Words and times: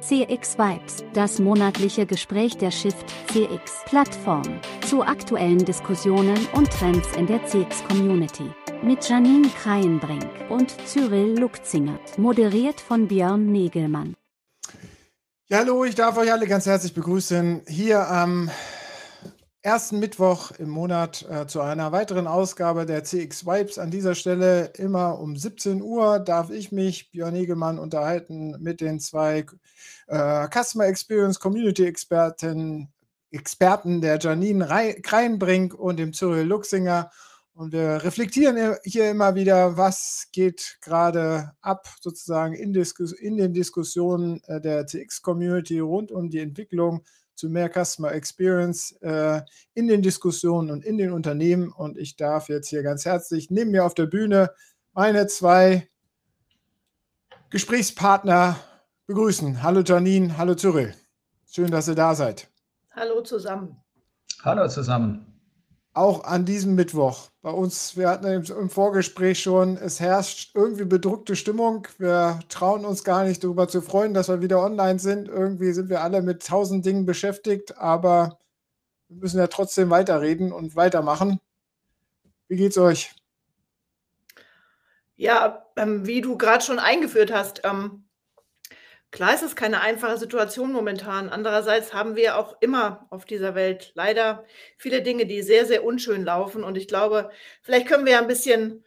CX 0.00 0.56
Vibes, 0.56 1.04
das 1.12 1.40
monatliche 1.40 2.06
Gespräch 2.06 2.56
der 2.56 2.70
Shift 2.70 3.04
CX 3.32 3.82
Plattform 3.86 4.60
zu 4.86 5.02
aktuellen 5.02 5.64
Diskussionen 5.64 6.38
und 6.54 6.70
Trends 6.70 7.08
in 7.16 7.26
der 7.26 7.44
CX 7.44 7.82
Community. 7.88 8.48
Mit 8.82 9.08
Janine 9.08 9.48
Kreienbrink 9.48 10.24
und 10.50 10.76
Cyril 10.86 11.38
Lukzinger, 11.38 11.98
moderiert 12.16 12.80
von 12.80 13.08
Björn 13.08 13.50
Negelmann. 13.50 14.14
Ja, 15.48 15.58
hallo, 15.58 15.84
ich 15.84 15.96
darf 15.96 16.16
euch 16.16 16.30
alle 16.30 16.46
ganz 16.46 16.66
herzlich 16.66 16.94
begrüßen 16.94 17.62
hier 17.66 18.08
am 18.08 18.50
ersten 19.68 19.98
Mittwoch 19.98 20.50
im 20.52 20.70
Monat 20.70 21.26
äh, 21.28 21.46
zu 21.46 21.60
einer 21.60 21.92
weiteren 21.92 22.26
Ausgabe 22.26 22.86
der 22.86 23.04
CX 23.04 23.44
Vibes. 23.44 23.78
An 23.78 23.90
dieser 23.90 24.14
Stelle 24.14 24.72
immer 24.78 25.20
um 25.20 25.36
17 25.36 25.82
Uhr 25.82 26.20
darf 26.20 26.48
ich 26.48 26.72
mich, 26.72 27.10
Björn 27.10 27.34
Hegemann, 27.34 27.78
unterhalten 27.78 28.56
mit 28.60 28.80
den 28.80 28.98
zwei 28.98 29.44
äh, 30.06 30.48
Customer 30.48 30.86
Experience 30.86 31.38
Community 31.38 31.84
Experten, 31.84 32.88
Experten 33.30 34.00
der 34.00 34.18
Janine 34.18 34.66
Kreinbrink 35.02 35.74
und 35.74 35.98
dem 35.98 36.14
Cyril 36.14 36.46
Luxinger. 36.46 37.10
Und 37.52 37.72
wir 37.72 38.02
reflektieren 38.02 38.76
hier 38.84 39.10
immer 39.10 39.34
wieder, 39.34 39.76
was 39.76 40.28
geht 40.32 40.78
gerade 40.80 41.52
ab, 41.60 41.86
sozusagen 42.00 42.54
in, 42.54 42.72
Diskus 42.72 43.12
in 43.12 43.36
den 43.36 43.52
Diskussionen 43.52 44.42
äh, 44.44 44.62
der 44.62 44.86
CX-Community 44.86 45.80
rund 45.80 46.10
um 46.10 46.30
die 46.30 46.38
Entwicklung 46.38 47.04
zu 47.38 47.48
mehr 47.48 47.70
Customer 47.70 48.12
Experience 48.12 48.92
äh, 49.00 49.42
in 49.74 49.86
den 49.86 50.02
Diskussionen 50.02 50.70
und 50.70 50.84
in 50.84 50.98
den 50.98 51.12
Unternehmen. 51.12 51.70
Und 51.70 51.96
ich 51.96 52.16
darf 52.16 52.48
jetzt 52.48 52.68
hier 52.68 52.82
ganz 52.82 53.04
herzlich 53.04 53.50
neben 53.50 53.70
mir 53.70 53.84
auf 53.84 53.94
der 53.94 54.06
Bühne 54.06 54.50
meine 54.92 55.28
zwei 55.28 55.88
Gesprächspartner 57.50 58.56
begrüßen. 59.06 59.62
Hallo 59.62 59.82
Janine, 59.82 60.36
hallo 60.36 60.56
Cyril. 60.56 60.94
Schön, 61.50 61.70
dass 61.70 61.88
ihr 61.88 61.94
da 61.94 62.14
seid. 62.14 62.48
Hallo 62.90 63.22
zusammen. 63.22 63.76
Hallo 64.42 64.68
zusammen 64.68 65.37
auch 65.98 66.24
an 66.24 66.44
diesem 66.44 66.74
Mittwoch. 66.74 67.28
Bei 67.42 67.50
uns, 67.50 67.96
wir 67.96 68.08
hatten 68.08 68.26
im 68.26 68.70
Vorgespräch 68.70 69.42
schon, 69.42 69.76
es 69.76 70.00
herrscht 70.00 70.52
irgendwie 70.54 70.84
bedrückte 70.84 71.34
Stimmung. 71.34 71.88
Wir 71.98 72.38
trauen 72.48 72.84
uns 72.84 73.04
gar 73.04 73.24
nicht 73.24 73.42
darüber 73.42 73.68
zu 73.68 73.82
freuen, 73.82 74.14
dass 74.14 74.28
wir 74.28 74.40
wieder 74.40 74.62
online 74.62 74.98
sind. 74.98 75.28
Irgendwie 75.28 75.72
sind 75.72 75.88
wir 75.88 76.02
alle 76.02 76.22
mit 76.22 76.46
tausend 76.46 76.86
Dingen 76.86 77.04
beschäftigt, 77.04 77.76
aber 77.78 78.38
wir 79.08 79.18
müssen 79.18 79.38
ja 79.38 79.48
trotzdem 79.48 79.90
weiterreden 79.90 80.52
und 80.52 80.76
weitermachen. 80.76 81.40
Wie 82.46 82.56
geht's 82.56 82.78
euch? 82.78 83.14
Ja, 85.16 85.66
ähm, 85.76 86.06
wie 86.06 86.20
du 86.20 86.38
gerade 86.38 86.64
schon 86.64 86.78
eingeführt 86.78 87.32
hast, 87.32 87.62
ähm, 87.64 88.07
Klar 89.10 89.34
ist 89.34 89.42
es 89.42 89.56
keine 89.56 89.80
einfache 89.80 90.18
Situation 90.18 90.70
momentan. 90.70 91.30
Andererseits 91.30 91.94
haben 91.94 92.14
wir 92.14 92.36
auch 92.36 92.56
immer 92.60 93.06
auf 93.10 93.24
dieser 93.24 93.54
Welt 93.54 93.92
leider 93.94 94.44
viele 94.76 95.02
Dinge, 95.02 95.24
die 95.24 95.42
sehr, 95.42 95.64
sehr 95.64 95.82
unschön 95.82 96.24
laufen. 96.24 96.62
Und 96.62 96.76
ich 96.76 96.88
glaube, 96.88 97.30
vielleicht 97.62 97.86
können 97.86 98.04
wir 98.04 98.12
ja 98.12 98.20
ein 98.20 98.28
bisschen, 98.28 98.84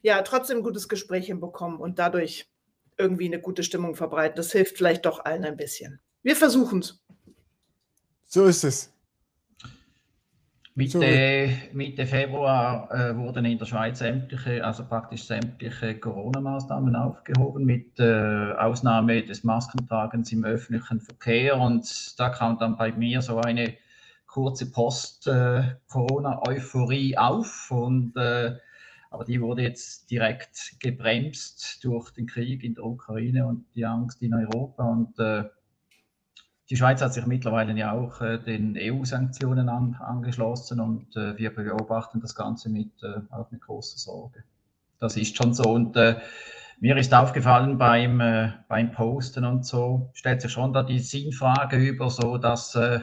ja, 0.00 0.22
trotzdem 0.22 0.62
gutes 0.62 0.88
Gespräch 0.88 1.26
hinbekommen 1.26 1.78
und 1.78 1.98
dadurch 1.98 2.48
irgendwie 2.96 3.26
eine 3.26 3.40
gute 3.40 3.62
Stimmung 3.62 3.94
verbreiten. 3.94 4.36
Das 4.36 4.50
hilft 4.52 4.78
vielleicht 4.78 5.04
doch 5.04 5.24
allen 5.24 5.44
ein 5.44 5.56
bisschen. 5.56 6.00
Wir 6.22 6.34
versuchen 6.34 6.80
es. 6.80 7.02
So 8.24 8.46
ist 8.46 8.64
es. 8.64 8.92
Mitte, 10.78 11.50
Mitte 11.72 12.06
Februar 12.06 12.88
äh, 12.92 13.16
wurden 13.16 13.44
in 13.46 13.58
der 13.58 13.66
Schweiz 13.66 13.98
sämtliche, 13.98 14.64
also 14.64 14.84
praktisch 14.84 15.24
sämtliche 15.24 15.98
Corona-Maßnahmen 15.98 16.94
aufgehoben, 16.94 17.64
mit 17.64 17.98
äh, 17.98 18.52
Ausnahme 18.52 19.24
des 19.24 19.42
Maskentragens 19.42 20.30
im 20.30 20.44
öffentlichen 20.44 21.00
Verkehr. 21.00 21.58
Und 21.58 22.14
da 22.20 22.28
kam 22.28 22.60
dann 22.60 22.76
bei 22.76 22.92
mir 22.92 23.22
so 23.22 23.38
eine 23.38 23.74
kurze 24.28 24.70
Post-Corona-Euphorie 24.70 27.14
äh, 27.14 27.16
auf. 27.16 27.72
Und, 27.72 28.16
äh, 28.16 28.54
aber 29.10 29.24
die 29.24 29.40
wurde 29.40 29.62
jetzt 29.62 30.08
direkt 30.12 30.76
gebremst 30.78 31.82
durch 31.82 32.12
den 32.12 32.28
Krieg 32.28 32.62
in 32.62 32.76
der 32.76 32.84
Ukraine 32.84 33.48
und 33.48 33.64
die 33.74 33.84
Angst 33.84 34.22
in 34.22 34.32
Europa. 34.32 34.84
Und 34.84 35.18
äh, 35.18 35.42
die 36.70 36.76
Schweiz 36.76 37.00
hat 37.00 37.14
sich 37.14 37.24
mittlerweile 37.26 37.72
ja 37.72 37.92
auch 37.92 38.20
äh, 38.20 38.38
den 38.38 38.76
EU-Sanktionen 38.76 39.68
an, 39.68 39.94
angeschlossen 39.94 40.80
und 40.80 41.16
äh, 41.16 41.36
wir 41.38 41.54
beobachten 41.54 42.20
das 42.20 42.34
Ganze 42.34 42.68
mit, 42.68 42.90
äh, 43.02 43.20
auch 43.30 43.50
mit 43.50 43.62
großer 43.62 43.96
Sorge. 43.96 44.44
Das 44.98 45.16
ist 45.16 45.36
schon 45.36 45.54
so. 45.54 45.62
Und 45.64 45.96
äh, 45.96 46.16
mir 46.78 46.96
ist 46.98 47.14
aufgefallen 47.14 47.78
beim, 47.78 48.20
äh, 48.20 48.52
beim 48.68 48.92
Posten 48.92 49.44
und 49.44 49.64
so, 49.64 50.10
stellt 50.12 50.42
sich 50.42 50.52
schon 50.52 50.74
da 50.74 50.82
die 50.82 50.98
Sinnfrage 50.98 51.76
über, 51.78 52.10
so 52.10 52.36
das 52.36 52.74
äh, 52.74 53.00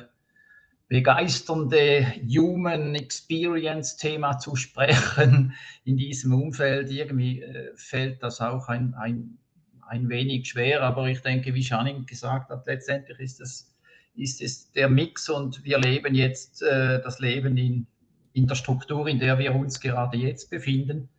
begeisternde 0.87 2.05
Human 2.27 2.93
Experience 2.93 3.97
Thema 3.97 4.37
zu 4.37 4.55
sprechen 4.55 5.53
in 5.83 5.97
diesem 5.97 6.35
Umfeld. 6.35 6.91
Irgendwie 6.91 7.43
fällt 7.75 8.21
das 8.21 8.39
auch 8.39 8.67
ein, 8.67 8.93
ein 8.93 9.39
ein 9.87 10.09
wenig 10.09 10.47
schwer, 10.47 10.81
aber 10.83 11.07
ich 11.07 11.21
denke, 11.21 11.53
wie 11.53 11.63
Schanin 11.63 12.05
gesagt 12.05 12.49
hat, 12.49 12.65
letztendlich 12.65 13.19
ist 13.19 13.41
es, 13.41 13.75
ist 14.15 14.41
es 14.41 14.71
der 14.71 14.89
Mix 14.89 15.29
und 15.29 15.63
wir 15.63 15.77
leben 15.77 16.15
jetzt 16.15 16.61
äh, 16.61 17.01
das 17.01 17.19
Leben 17.19 17.57
in, 17.57 17.87
in 18.33 18.47
der 18.47 18.55
Struktur, 18.55 19.07
in 19.07 19.19
der 19.19 19.37
wir 19.37 19.53
uns 19.55 19.79
gerade 19.79 20.17
jetzt 20.17 20.49
befinden. 20.49 21.09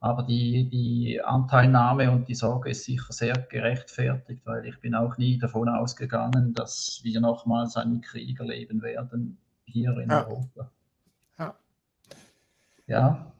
Aber 0.00 0.22
die, 0.22 0.68
die 0.70 1.20
Anteilnahme 1.20 2.12
und 2.12 2.28
die 2.28 2.34
Sorge 2.34 2.70
ist 2.70 2.84
sicher 2.84 3.12
sehr 3.12 3.34
gerechtfertigt, 3.34 4.42
weil 4.44 4.64
ich 4.66 4.78
bin 4.80 4.94
auch 4.94 5.18
nie 5.18 5.38
davon 5.38 5.68
ausgegangen, 5.68 6.54
dass 6.54 7.00
wir 7.02 7.20
nochmals 7.20 7.76
einen 7.76 8.00
Krieg 8.00 8.38
erleben 8.38 8.80
werden 8.82 9.38
hier 9.64 9.96
in 9.98 10.08
ja. 10.08 10.24
Europa. 10.24 10.70
Ja. 11.38 11.54
ja. 12.86 13.32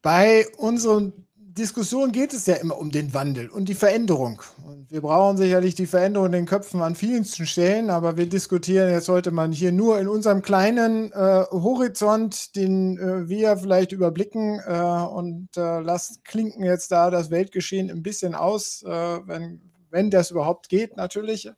Bei 0.00 0.46
unseren 0.56 1.12
Diskussion 1.54 2.12
geht 2.12 2.32
es 2.32 2.46
ja 2.46 2.54
immer 2.54 2.78
um 2.78 2.90
den 2.90 3.12
Wandel 3.12 3.50
und 3.50 3.68
die 3.68 3.74
Veränderung. 3.74 4.40
Und 4.64 4.90
wir 4.90 5.02
brauchen 5.02 5.36
sicherlich 5.36 5.74
die 5.74 5.86
Veränderung 5.86 6.26
in 6.26 6.32
den 6.32 6.46
Köpfen 6.46 6.80
an 6.80 6.94
vielen 6.94 7.26
Stellen, 7.26 7.90
aber 7.90 8.16
wir 8.16 8.26
diskutieren 8.26 8.90
jetzt 8.90 9.10
heute 9.10 9.32
mal 9.32 9.52
hier 9.52 9.70
nur 9.70 9.98
in 9.98 10.08
unserem 10.08 10.40
kleinen 10.40 11.12
äh, 11.12 11.44
Horizont, 11.50 12.56
den 12.56 12.96
äh, 12.96 13.28
wir 13.28 13.58
vielleicht 13.58 13.92
überblicken 13.92 14.60
äh, 14.66 14.72
und 14.72 15.54
äh, 15.58 15.80
lassen 15.80 16.22
klinken 16.24 16.64
jetzt 16.64 16.90
da 16.90 17.10
das 17.10 17.30
Weltgeschehen 17.30 17.90
ein 17.90 18.02
bisschen 18.02 18.34
aus, 18.34 18.82
äh, 18.84 18.88
wenn, 18.88 19.60
wenn 19.90 20.10
das 20.10 20.30
überhaupt 20.30 20.70
geht, 20.70 20.96
natürlich. 20.96 21.50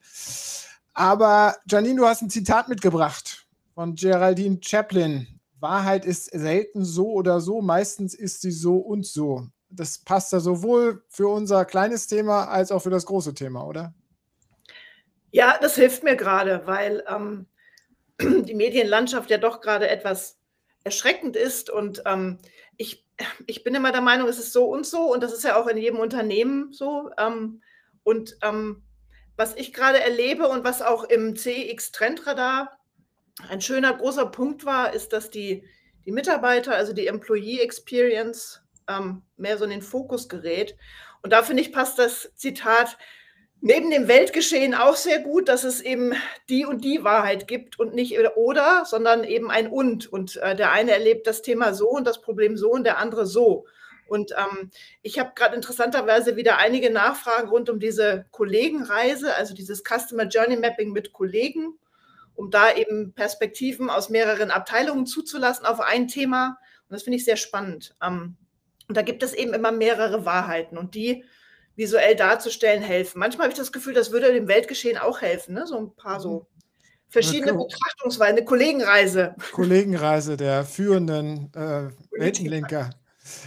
Aber 0.93 1.55
Janine, 1.69 1.97
du 1.97 2.07
hast 2.07 2.23
ein 2.23 2.31
Zitat 2.31 2.69
mitgebracht 2.69 3.47
von 3.75 3.95
Geraldine 3.95 4.59
Chaplin. 4.61 5.29
Wahrheit 5.61 6.05
ist 6.05 6.25
selten 6.33 6.85
so 6.85 7.11
oder 7.11 7.41
so, 7.41 7.63
meistens 7.63 8.13
ist 8.15 8.43
sie 8.43 8.51
so 8.51 8.79
und 8.79 9.07
so 9.07 9.47
das 9.77 9.99
passt 9.99 10.33
ja 10.33 10.41
sowohl 10.41 11.05
für 11.09 11.29
unser 11.29 11.65
kleines 11.65 12.07
Thema 12.07 12.49
als 12.49 12.71
auch 12.71 12.81
für 12.81 12.91
das 12.91 13.07
große 13.07 13.35
Thema, 13.35 13.67
oder? 13.67 13.95
Ja, 15.31 15.59
das 15.61 15.75
hilft 15.75 16.05
mir 16.05 16.17
gerade, 16.17 16.63
weil 16.67 17.05
ähm, 17.09 17.47
die 18.21 18.55
Medienlandschaft 18.55 19.31
ja 19.31 19.39
doch 19.39 19.61
gerade 19.61 19.89
etwas 19.89 20.39
erschreckend 20.85 21.35
ist 21.35 21.71
und 21.71 22.03
ähm, 22.07 22.39
ich, 22.77 23.07
ich 23.47 23.65
bin 23.65 23.75
immer 23.75 23.93
der 23.93 24.01
Meinung, 24.01 24.29
es 24.29 24.39
ist 24.39 24.53
so 24.53 24.67
und 24.67 24.87
so 24.87 25.13
und 25.13 25.23
das 25.23 25.33
ist 25.33 25.45
ja 25.45 25.57
auch 25.57 25.67
in 25.67 25.77
jedem 25.77 25.99
Unternehmen 25.99 26.73
so. 26.73 27.11
Ähm, 27.19 27.63
und 28.03 28.37
ähm, 28.43 28.83
was 29.37 29.57
ich 29.57 29.73
gerade 29.73 30.01
erlebe 30.01 30.49
und 30.49 30.65
was 30.65 30.83
auch 30.83 31.05
im 31.05 31.37
CX 31.37 31.91
Trendradar 31.91 32.79
ein 33.49 33.61
schöner 33.61 33.95
großer 33.95 34.27
Punkt 34.27 34.65
war, 34.65 34.93
ist, 34.93 35.13
dass 35.13 35.31
die, 35.31 35.65
die 36.05 36.13
Mitarbeiter, 36.13 36.75
also 36.75 36.93
die 36.93 37.07
Employee 37.07 37.61
Experience, 37.61 38.64
ähm, 38.89 39.23
mehr 39.37 39.59
so 39.59 39.65
in 39.65 39.71
den 39.71 39.83
Fokus 39.83 40.29
gerät. 40.29 40.77
Und 41.23 41.33
da 41.33 41.43
finde 41.43 41.63
ich, 41.63 41.73
passt 41.73 41.99
das 41.99 42.31
Zitat 42.35 42.99
neben 43.61 43.91
dem 43.91 44.09
Weltgeschehen 44.09 44.75
auch 44.75 44.95
sehr 44.95 45.21
gut, 45.21 45.49
dass 45.49 45.65
es 45.65 45.81
eben 45.81 46.13
die 46.51 46.67
und 46.67 46.85
die 46.85 47.03
Wahrheit 47.03 47.49
gibt 47.49 47.79
und 47.79 47.95
nicht 47.95 48.19
oder, 48.37 48.85
sondern 48.85 49.25
eben 49.25 49.51
ein 49.51 49.69
und. 49.69 50.07
Und 50.07 50.37
äh, 50.37 50.55
der 50.55 50.71
eine 50.73 50.91
erlebt 50.91 51.27
das 51.27 51.41
Thema 51.41 51.73
so 51.73 51.89
und 51.89 52.07
das 52.07 52.21
Problem 52.21 52.59
so 52.59 52.71
und 52.71 52.85
der 52.85 52.99
andere 52.99 53.25
so. 53.25 53.65
Und 54.07 54.33
ähm, 54.33 54.71
ich 55.01 55.19
habe 55.19 55.33
gerade 55.35 55.57
interessanterweise 55.57 56.37
wieder 56.37 56.59
einige 56.59 56.91
Nachfragen 56.91 57.49
rund 57.49 57.71
um 57.71 57.81
diese 57.81 58.27
Kollegenreise, 58.33 59.35
also 59.35 59.55
dieses 59.55 59.83
Customer 59.83 60.25
Journey 60.25 60.57
Mapping 60.57 60.93
mit 60.93 61.15
Kollegen, 61.15 61.79
um 62.35 62.51
da 62.51 62.75
eben 62.75 63.15
Perspektiven 63.15 63.89
aus 63.89 64.11
mehreren 64.11 64.51
Abteilungen 64.51 65.07
zuzulassen 65.07 65.65
auf 65.65 65.81
ein 65.81 66.07
Thema. 66.07 66.59
Und 66.89 66.93
das 66.93 67.03
finde 67.03 67.17
ich 67.17 67.25
sehr 67.25 67.37
spannend. 67.37 67.97
Ähm, 68.03 68.37
und 68.89 68.97
da 68.97 69.03
gibt 69.03 69.23
es 69.23 69.33
eben 69.33 69.55
immer 69.55 69.73
mehrere 69.73 70.25
Wahrheiten 70.25 70.79
und 70.79 70.95
die 70.95 71.25
visuell 71.77 72.15
darzustellen 72.15 72.83
helfen. 72.83 73.19
Manchmal 73.19 73.47
habe 73.47 73.53
ich 73.53 73.59
das 73.59 73.73
Gefühl, 73.73 73.95
das 73.95 74.13
würde 74.13 74.33
dem 74.33 74.49
Weltgeschehen 74.49 74.99
auch 74.99 75.21
helfen, 75.21 75.55
ne? 75.55 75.67
so 75.67 75.79
ein 75.79 75.95
paar 75.97 76.21
so 76.21 76.41
mhm. 76.41 76.47
verschiedene 77.09 77.55
okay. 77.55 77.67
Betrachtungsweisen, 77.69 78.37
eine 78.37 78.45
Kollegenreise. 78.45 79.35
Kollegenreise 79.53 80.37
der 80.37 80.65
führenden 80.65 81.53
äh, 81.55 81.91
Weltenlenker. 82.13 82.91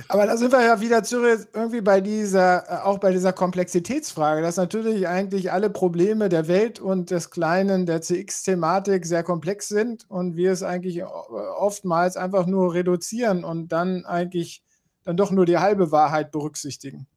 Aber 0.07 0.25
da 0.25 0.37
sind 0.37 0.51
wir 0.51 0.63
ja 0.63 0.81
wieder 0.81 1.03
zurück 1.03 1.47
irgendwie 1.53 1.81
bei 1.81 2.01
dieser, 2.01 2.63
äh, 2.67 2.83
auch 2.83 2.97
bei 2.97 3.11
dieser 3.11 3.31
Komplexitätsfrage, 3.31 4.41
dass 4.41 4.57
natürlich 4.57 5.07
eigentlich 5.07 5.51
alle 5.51 5.69
Probleme 5.69 6.29
der 6.29 6.47
Welt 6.47 6.79
und 6.79 7.11
des 7.11 7.29
Kleinen, 7.29 7.85
der 7.85 8.01
CX-Thematik 8.01 9.05
sehr 9.05 9.23
komplex 9.23 9.67
sind 9.67 10.09
und 10.09 10.35
wir 10.35 10.51
es 10.51 10.63
eigentlich 10.63 11.03
oftmals 11.05 12.17
einfach 12.17 12.47
nur 12.47 12.73
reduzieren 12.73 13.43
und 13.43 13.71
dann 13.71 14.05
eigentlich 14.05 14.63
dann 15.07 15.15
doch 15.15 15.31
nur 15.31 15.45
die 15.45 15.57
halbe 15.57 15.91
Wahrheit 15.91 16.31
berücksichtigen. 16.31 17.07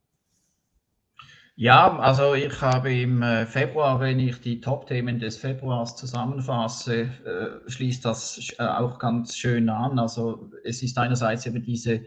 Ja, 1.55 1.99
also 1.99 2.33
ich 2.33 2.61
habe 2.61 2.93
im 2.93 3.21
äh, 3.21 3.45
Februar, 3.45 3.99
wenn 3.99 4.17
ich 4.19 4.39
die 4.39 4.61
Top-Themen 4.61 5.19
des 5.19 5.35
Februars 5.35 5.97
zusammenfasse, 5.97 7.01
äh, 7.01 7.69
schließt 7.69 8.05
das 8.05 8.55
auch 8.57 8.97
ganz 8.97 9.35
schön 9.35 9.67
an. 9.69 9.99
Also 9.99 10.49
es 10.63 10.81
ist 10.81 10.97
einerseits 10.97 11.45
eben 11.45 11.61
diese 11.61 12.05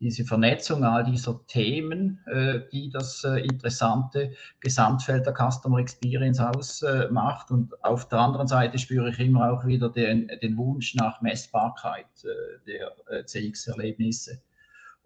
diese 0.00 0.24
Vernetzung 0.24 0.84
all 0.84 1.04
dieser 1.04 1.44
Themen, 1.46 2.20
äh, 2.26 2.60
die 2.72 2.88
das 2.88 3.24
äh, 3.24 3.40
interessante 3.40 4.32
Gesamtfeld 4.60 5.26
der 5.26 5.34
Customer 5.34 5.78
Experience 5.78 6.38
ausmacht. 6.38 7.50
Und 7.50 7.72
auf 7.84 8.08
der 8.08 8.20
anderen 8.20 8.46
Seite 8.46 8.78
spüre 8.78 9.10
ich 9.10 9.18
immer 9.18 9.50
auch 9.50 9.66
wieder 9.66 9.88
den, 9.88 10.30
den 10.40 10.56
Wunsch 10.56 10.94
nach 10.94 11.20
Messbarkeit 11.20 12.06
äh, 12.22 12.64
der 12.66 12.92
äh, 13.08 13.24
CX-Erlebnisse. 13.24 14.40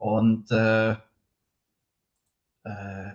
Und 0.02 0.50
äh, 0.50 0.90
äh, 0.90 0.96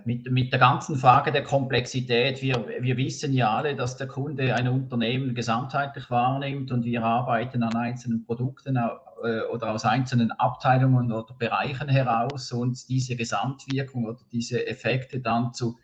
mit, 0.06 0.30
mit 0.30 0.52
der 0.52 0.58
ganzen 0.58 0.96
Frage 0.96 1.30
der 1.32 1.42
Komplexität, 1.42 2.40
wir, 2.40 2.66
wir 2.80 2.96
wissen 2.96 3.34
ja 3.34 3.54
alle, 3.54 3.76
dass 3.76 3.98
der 3.98 4.06
Kunde 4.06 4.54
ein 4.54 4.68
Unternehmen 4.68 5.34
gesamtheitlich 5.34 6.10
wahrnimmt 6.10 6.72
und 6.72 6.86
wir 6.86 7.04
arbeiten 7.04 7.62
an 7.62 7.76
einzelnen 7.76 8.24
Produkten 8.24 8.76
äh, 8.76 9.40
oder 9.52 9.72
aus 9.72 9.84
einzelnen 9.84 10.32
Abteilungen 10.32 11.12
oder 11.12 11.34
Bereichen 11.34 11.90
heraus 11.90 12.52
und 12.52 12.88
diese 12.88 13.16
Gesamtwirkung 13.16 14.06
oder 14.06 14.20
diese 14.32 14.66
Effekte 14.66 15.20
dann 15.20 15.52
zu 15.52 15.76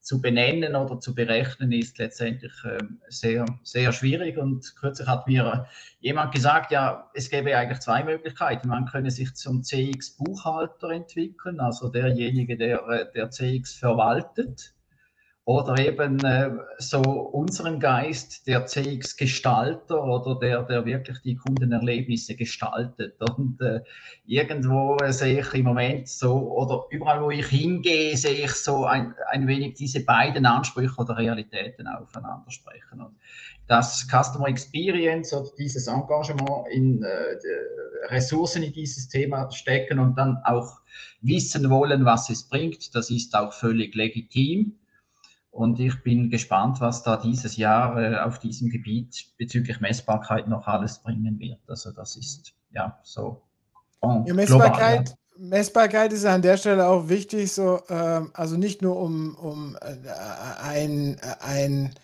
zu 0.00 0.20
benennen 0.20 0.74
oder 0.74 0.98
zu 0.98 1.14
berechnen, 1.14 1.72
ist 1.72 1.98
letztendlich 1.98 2.52
ähm, 2.64 3.00
sehr, 3.08 3.44
sehr 3.62 3.92
schwierig. 3.92 4.38
Und 4.38 4.74
kürzlich 4.76 5.06
hat 5.06 5.26
mir 5.26 5.66
jemand 6.00 6.32
gesagt, 6.34 6.72
ja, 6.72 7.10
es 7.14 7.30
gäbe 7.30 7.56
eigentlich 7.56 7.80
zwei 7.80 8.02
Möglichkeiten. 8.02 8.68
Man 8.68 8.86
könne 8.86 9.10
sich 9.10 9.34
zum 9.34 9.62
CX-Buchhalter 9.62 10.90
entwickeln, 10.90 11.60
also 11.60 11.88
derjenige, 11.88 12.56
der, 12.56 12.86
äh, 12.88 13.12
der 13.12 13.30
CX 13.30 13.74
verwaltet 13.74 14.74
oder 15.44 15.78
eben 15.78 16.22
äh, 16.24 16.50
so 16.78 17.00
unseren 17.00 17.80
Geist, 17.80 18.46
der 18.46 18.66
CX-Gestalter 18.66 20.04
oder 20.04 20.38
der, 20.38 20.62
der 20.62 20.84
wirklich 20.84 21.18
die 21.22 21.36
Kundenerlebnisse 21.36 22.36
gestaltet. 22.36 23.16
Und 23.20 23.60
äh, 23.60 23.80
irgendwo 24.26 24.98
sehe 25.08 25.40
ich 25.40 25.54
im 25.54 25.64
Moment 25.64 26.08
so, 26.08 26.52
oder 26.52 26.84
überall, 26.90 27.22
wo 27.22 27.30
ich 27.30 27.46
hingehe, 27.46 28.16
sehe 28.16 28.44
ich 28.44 28.52
so 28.52 28.84
ein, 28.84 29.14
ein 29.30 29.46
wenig 29.46 29.74
diese 29.74 30.04
beiden 30.04 30.46
Ansprüche 30.46 30.96
oder 30.98 31.16
Realitäten 31.16 31.88
aufeinander 31.88 32.50
sprechen. 32.50 33.00
Und 33.00 33.16
das 33.66 34.06
Customer 34.08 34.48
Experience 34.48 35.32
oder 35.32 35.48
dieses 35.58 35.86
Engagement 35.86 36.68
in 36.70 37.02
äh, 37.02 37.08
Ressourcen 38.08 38.62
in 38.62 38.72
dieses 38.72 39.08
Thema 39.08 39.50
stecken 39.50 39.98
und 39.98 40.16
dann 40.16 40.38
auch 40.44 40.80
wissen 41.22 41.70
wollen, 41.70 42.04
was 42.04 42.30
es 42.30 42.48
bringt, 42.48 42.94
das 42.94 43.10
ist 43.10 43.34
auch 43.34 43.52
völlig 43.52 43.94
legitim. 43.94 44.76
Und 45.50 45.80
ich 45.80 46.02
bin 46.02 46.30
gespannt, 46.30 46.80
was 46.80 47.02
da 47.02 47.16
dieses 47.16 47.56
Jahr 47.56 47.98
äh, 48.00 48.18
auf 48.18 48.38
diesem 48.38 48.70
Gebiet 48.70 49.32
bezüglich 49.36 49.80
Messbarkeit 49.80 50.46
noch 50.48 50.66
alles 50.66 51.00
bringen 51.00 51.38
wird. 51.40 51.58
Also 51.66 51.90
das 51.90 52.16
ist 52.16 52.54
ja 52.70 52.98
so. 53.02 53.42
Ja, 54.02 54.32
Messbarkeit, 54.32 55.06
global, 55.06 55.18
ja. 55.36 55.48
Messbarkeit 55.48 56.12
ist 56.12 56.24
an 56.24 56.42
der 56.42 56.56
Stelle 56.56 56.86
auch 56.86 57.08
wichtig, 57.08 57.52
so, 57.52 57.80
äh, 57.88 58.22
also 58.32 58.56
nicht 58.56 58.80
nur 58.80 58.96
um, 58.96 59.34
um 59.34 59.76
äh, 59.80 59.96
ein, 60.62 61.20
ein 61.40 61.94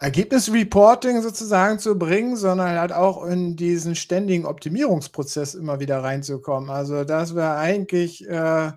Ergebnisreporting 0.00 1.22
sozusagen 1.22 1.78
zu 1.78 1.98
bringen, 1.98 2.36
sondern 2.36 2.78
halt 2.78 2.92
auch 2.92 3.24
in 3.24 3.56
diesen 3.56 3.96
ständigen 3.96 4.46
Optimierungsprozess 4.46 5.54
immer 5.54 5.80
wieder 5.80 6.02
reinzukommen. 6.02 6.70
Also 6.70 7.04
das 7.04 7.34
wäre 7.34 7.56
eigentlich 7.56 8.26
äh, 8.28 8.72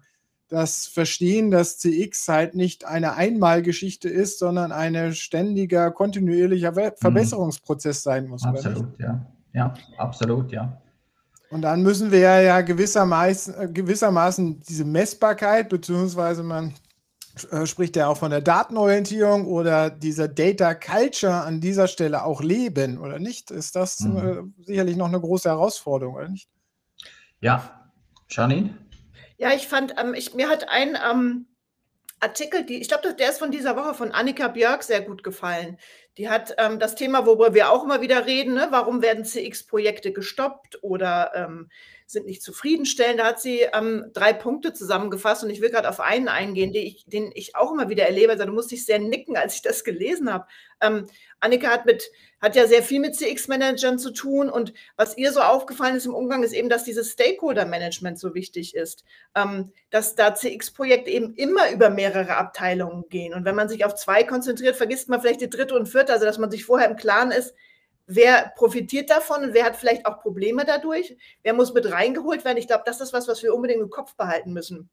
das 0.51 0.85
Verstehen, 0.85 1.49
dass 1.49 1.77
CX 1.77 2.27
halt 2.27 2.55
nicht 2.55 2.85
eine 2.85 3.13
Einmalgeschichte 3.13 4.09
ist, 4.09 4.37
sondern 4.37 4.73
ein 4.73 5.13
ständiger, 5.13 5.91
kontinuierlicher 5.91 6.71
mhm. 6.71 6.91
Verbesserungsprozess 6.97 8.03
sein 8.03 8.27
muss. 8.27 8.43
Absolut, 8.43 8.99
ja. 8.99 9.25
Ja, 9.53 9.73
absolut, 9.97 10.51
ja. 10.51 10.81
Und 11.49 11.61
dann 11.61 11.81
müssen 11.81 12.11
wir 12.11 12.19
ja 12.19 12.61
gewissermaßen, 12.61 13.55
äh, 13.55 13.67
gewissermaßen 13.69 14.59
diese 14.67 14.85
Messbarkeit, 14.85 15.69
beziehungsweise 15.69 16.43
man 16.43 16.73
äh, 17.49 17.65
spricht 17.65 17.95
ja 17.95 18.07
auch 18.07 18.17
von 18.17 18.31
der 18.31 18.41
Datenorientierung 18.41 19.47
oder 19.47 19.89
dieser 19.89 20.27
Data 20.27 20.73
Culture 20.75 21.43
an 21.43 21.61
dieser 21.61 21.87
Stelle 21.87 22.25
auch 22.25 22.41
leben, 22.41 22.97
oder 22.97 23.19
nicht? 23.19 23.51
Ist 23.51 23.77
das 23.77 24.01
mhm. 24.01 24.17
äh, 24.17 24.65
sicherlich 24.65 24.97
noch 24.97 25.07
eine 25.07 25.19
große 25.19 25.47
Herausforderung, 25.47 26.15
oder 26.15 26.27
nicht? 26.27 26.49
Ja, 27.39 27.89
Janine? 28.29 28.80
Ja, 29.41 29.51
ich 29.53 29.67
fand, 29.67 29.95
ähm, 29.97 30.13
ich, 30.13 30.35
mir 30.35 30.49
hat 30.49 30.69
ein 30.69 30.95
ähm, 31.03 31.47
Artikel, 32.19 32.63
die, 32.63 32.79
ich 32.79 32.89
glaube, 32.89 33.11
der 33.15 33.31
ist 33.31 33.39
von 33.39 33.49
dieser 33.49 33.75
Woche 33.75 33.95
von 33.95 34.11
Annika 34.11 34.47
Björk 34.49 34.83
sehr 34.83 35.01
gut 35.01 35.23
gefallen. 35.23 35.79
Die 36.17 36.29
hat 36.29 36.55
ähm, 36.57 36.79
das 36.79 36.95
Thema, 36.95 37.25
worüber 37.25 37.53
wir 37.53 37.71
auch 37.71 37.83
immer 37.83 38.01
wieder 38.01 38.25
reden, 38.25 38.53
ne? 38.53 38.67
warum 38.69 39.01
werden 39.01 39.23
CX-Projekte 39.23 40.11
gestoppt 40.11 40.83
oder 40.83 41.31
ähm, 41.33 41.69
sind 42.11 42.25
nicht 42.25 42.43
zufriedenstellend. 42.43 43.19
Da 43.19 43.25
hat 43.27 43.41
sie 43.41 43.61
ähm, 43.73 44.05
drei 44.13 44.33
Punkte 44.33 44.73
zusammengefasst 44.73 45.43
und 45.43 45.49
ich 45.49 45.61
will 45.61 45.69
gerade 45.69 45.89
auf 45.89 45.99
einen 45.99 46.27
eingehen, 46.27 46.73
den 46.73 46.85
ich, 46.85 47.05
den 47.05 47.31
ich 47.33 47.55
auch 47.55 47.71
immer 47.71 47.89
wieder 47.89 48.05
erlebe. 48.05 48.33
Also 48.33 48.45
da 48.45 48.51
musste 48.51 48.75
ich 48.75 48.85
sehr 48.85 48.99
nicken, 48.99 49.37
als 49.37 49.55
ich 49.55 49.61
das 49.61 49.83
gelesen 49.83 50.31
habe. 50.31 50.45
Ähm, 50.81 51.07
Annika 51.39 51.69
hat, 51.69 51.85
mit, 51.85 52.11
hat 52.39 52.55
ja 52.55 52.67
sehr 52.67 52.83
viel 52.83 52.99
mit 52.99 53.15
CX-Managern 53.15 53.97
zu 53.97 54.11
tun 54.11 54.49
und 54.49 54.73
was 54.95 55.17
ihr 55.17 55.31
so 55.31 55.41
aufgefallen 55.41 55.95
ist 55.95 56.05
im 56.05 56.13
Umgang, 56.13 56.43
ist 56.43 56.53
eben, 56.53 56.69
dass 56.69 56.83
dieses 56.83 57.11
Stakeholder-Management 57.11 58.19
so 58.19 58.35
wichtig 58.35 58.75
ist. 58.75 59.03
Ähm, 59.35 59.71
dass 59.89 60.15
da 60.15 60.35
CX-Projekte 60.35 61.09
eben 61.09 61.33
immer 61.35 61.71
über 61.71 61.89
mehrere 61.89 62.37
Abteilungen 62.37 63.05
gehen 63.09 63.33
und 63.33 63.45
wenn 63.45 63.55
man 63.55 63.69
sich 63.69 63.85
auf 63.85 63.95
zwei 63.95 64.23
konzentriert, 64.23 64.75
vergisst 64.75 65.09
man 65.09 65.21
vielleicht 65.21 65.41
die 65.41 65.49
dritte 65.49 65.75
und 65.75 65.87
vierte, 65.87 66.00
also 66.09 66.25
dass 66.25 66.37
man 66.37 66.51
sich 66.51 66.65
vorher 66.65 66.89
im 66.89 66.95
Klaren 66.95 67.31
ist, 67.31 67.53
wer 68.07 68.51
profitiert 68.55 69.09
davon 69.09 69.43
und 69.43 69.53
wer 69.53 69.65
hat 69.65 69.75
vielleicht 69.75 70.05
auch 70.05 70.19
Probleme 70.19 70.65
dadurch? 70.65 71.17
Wer 71.43 71.53
muss 71.53 71.73
mit 71.73 71.91
reingeholt 71.91 72.43
werden? 72.43 72.57
Ich 72.57 72.67
glaube, 72.67 72.83
das 72.85 73.01
ist 73.01 73.13
was, 73.13 73.27
was 73.27 73.43
wir 73.43 73.53
unbedingt 73.53 73.81
im 73.81 73.89
Kopf 73.89 74.15
behalten 74.15 74.53
müssen. 74.53 74.89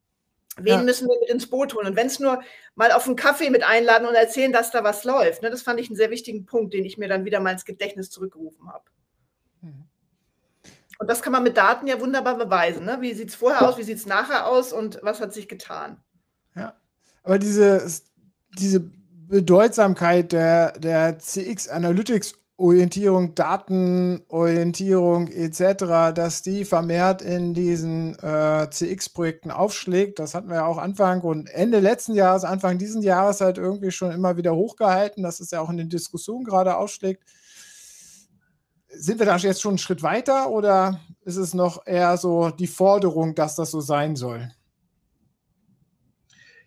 Wen 0.56 0.78
ja. 0.78 0.82
müssen 0.82 1.08
wir 1.08 1.18
mit 1.20 1.28
ins 1.28 1.48
Boot 1.48 1.74
holen? 1.74 1.86
Und 1.86 1.96
wenn 1.96 2.08
es 2.08 2.18
nur 2.18 2.42
mal 2.74 2.90
auf 2.92 3.06
einen 3.06 3.16
Kaffee 3.16 3.50
mit 3.50 3.64
einladen 3.64 4.06
und 4.08 4.14
erzählen, 4.14 4.52
dass 4.52 4.70
da 4.70 4.82
was 4.82 5.04
läuft, 5.04 5.42
ne, 5.42 5.50
das 5.50 5.62
fand 5.62 5.78
ich 5.78 5.88
einen 5.88 5.96
sehr 5.96 6.10
wichtigen 6.10 6.46
Punkt, 6.46 6.74
den 6.74 6.84
ich 6.84 6.98
mir 6.98 7.08
dann 7.08 7.24
wieder 7.24 7.40
mal 7.40 7.52
ins 7.52 7.64
Gedächtnis 7.64 8.10
zurückgerufen 8.10 8.68
habe. 8.72 8.84
Mhm. 9.60 9.84
Und 10.98 11.08
das 11.08 11.22
kann 11.22 11.32
man 11.32 11.44
mit 11.44 11.56
Daten 11.56 11.86
ja 11.86 12.00
wunderbar 12.00 12.36
beweisen. 12.36 12.84
Ne? 12.84 12.98
Wie 13.00 13.14
sieht 13.14 13.28
es 13.28 13.36
vorher 13.36 13.68
aus, 13.68 13.78
wie 13.78 13.84
sieht 13.84 13.98
es 13.98 14.06
nachher 14.06 14.46
aus 14.46 14.72
und 14.72 14.98
was 15.02 15.20
hat 15.20 15.32
sich 15.32 15.48
getan? 15.48 16.02
Ja, 16.56 16.76
aber 17.22 17.38
diese, 17.38 17.86
diese 18.58 18.90
Bedeutsamkeit 19.28 20.32
der, 20.32 20.72
der 20.78 21.18
CX 21.18 21.68
Analytics 21.68 22.34
Orientierung, 22.60 23.36
Datenorientierung 23.36 25.28
etc., 25.28 26.12
dass 26.12 26.42
die 26.42 26.64
vermehrt 26.64 27.22
in 27.22 27.54
diesen 27.54 28.18
äh, 28.18 28.68
CX-Projekten 28.68 29.52
aufschlägt. 29.52 30.18
Das 30.18 30.34
hatten 30.34 30.48
wir 30.48 30.56
ja 30.56 30.66
auch 30.66 30.78
Anfang 30.78 31.20
und 31.20 31.48
Ende 31.50 31.78
letzten 31.78 32.14
Jahres, 32.14 32.42
Anfang 32.42 32.76
diesen 32.78 33.02
Jahres 33.02 33.40
halt 33.40 33.58
irgendwie 33.58 33.92
schon 33.92 34.10
immer 34.10 34.36
wieder 34.36 34.56
hochgehalten, 34.56 35.22
dass 35.22 35.38
es 35.38 35.52
ja 35.52 35.60
auch 35.60 35.70
in 35.70 35.76
den 35.76 35.88
Diskussionen 35.88 36.44
gerade 36.44 36.76
aufschlägt. 36.76 37.22
Sind 38.88 39.20
wir 39.20 39.26
da 39.26 39.36
jetzt 39.36 39.60
schon 39.60 39.72
einen 39.72 39.78
Schritt 39.78 40.02
weiter 40.02 40.50
oder 40.50 41.00
ist 41.20 41.36
es 41.36 41.54
noch 41.54 41.86
eher 41.86 42.16
so 42.16 42.50
die 42.50 42.66
Forderung, 42.66 43.36
dass 43.36 43.54
das 43.54 43.70
so 43.70 43.80
sein 43.80 44.16
soll? 44.16 44.50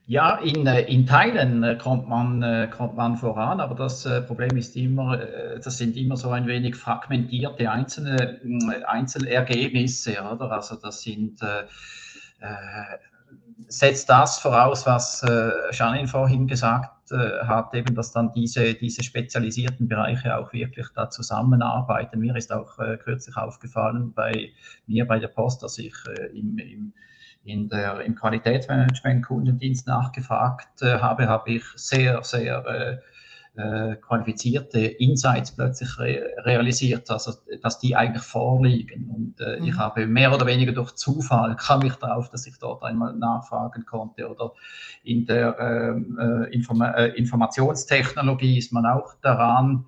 Ja, 0.08 0.38
in, 0.38 0.66
äh, 0.66 0.82
in 0.82 1.06
Teilen 1.06 1.64
äh, 1.64 1.78
kommt 1.78 2.10
man, 2.10 2.42
äh, 2.42 2.68
kommt 2.76 2.96
man 2.96 3.18
voran, 3.18 3.60
aber 3.60 3.76
das 3.76 4.08
Problem 4.28 4.58
ist 4.58 4.76
immer, 4.76 5.18
das 5.64 5.78
sind 5.78 5.96
immer 5.96 6.18
so 6.18 6.32
ein 6.32 6.48
wenig 6.48 6.76
fragmentierte 6.76 7.70
einzelne 7.70 8.42
Einzelergebnisse, 8.88 10.22
oder? 10.22 10.52
Also 10.52 10.76
das 10.76 11.02
sind, 11.02 11.42
äh, 11.42 11.64
setzt 13.68 14.10
das 14.10 14.40
voraus, 14.40 14.86
was 14.86 15.24
Janine 15.72 16.08
vorhin 16.08 16.48
gesagt 16.48 17.12
hat, 17.12 17.74
eben, 17.74 17.94
dass 17.94 18.12
dann 18.12 18.34
diese, 18.34 18.74
diese 18.74 19.04
spezialisierten 19.04 19.88
Bereiche 19.88 20.36
auch 20.36 20.52
wirklich 20.52 20.88
da 20.96 21.10
zusammenarbeiten. 21.10 22.20
Mir 22.20 22.36
ist 22.36 22.52
auch 22.52 22.78
kürzlich 23.04 23.38
aufgefallen 23.38 24.12
bei 24.14 24.50
mir 24.88 25.06
bei 25.06 25.20
der 25.20 25.28
Post, 25.28 25.62
dass 25.62 25.78
ich 25.78 25.94
im, 26.34 26.58
im 26.58 26.94
in 27.44 27.70
der, 27.70 28.02
im 28.02 28.16
Qualitätsmanagement 28.16 29.26
Kundendienst 29.26 29.88
nachgefragt 29.88 30.82
äh, 30.82 31.00
habe, 31.00 31.28
habe 31.28 31.52
ich 31.52 31.64
sehr, 31.76 32.24
sehr 32.24 32.66
äh, 32.66 32.98
äh, 33.54 33.98
qualifizierte 33.98 34.80
Insights 34.80 35.52
plötzlich 35.52 36.00
re 36.00 36.24
realisiert, 36.46 37.12
also 37.12 37.34
dass 37.62 37.80
die 37.80 37.96
eigentlich 37.98 38.24
vorliegen. 38.24 39.10
Und 39.10 39.42
äh, 39.42 39.60
mhm. 39.60 39.66
ich 39.66 39.78
habe 39.78 40.08
mehr 40.08 40.34
oder 40.34 40.46
weniger 40.46 40.72
durch 40.72 40.94
Zufall 40.94 41.58
kam 41.58 41.82
ich 41.84 41.96
darauf, 41.96 42.30
dass 42.30 42.48
ich 42.48 42.58
dort 42.60 42.82
einmal 42.84 43.14
nachfragen 43.14 43.86
konnte. 43.86 44.30
Oder 44.30 44.54
in 45.04 45.26
der 45.26 45.60
ähm, 45.60 46.18
äh, 46.18 46.54
Informa 46.56 46.92
äh, 46.92 47.10
Informationstechnologie 47.18 48.58
ist 48.58 48.72
man 48.72 48.86
auch 48.86 49.16
daran, 49.22 49.86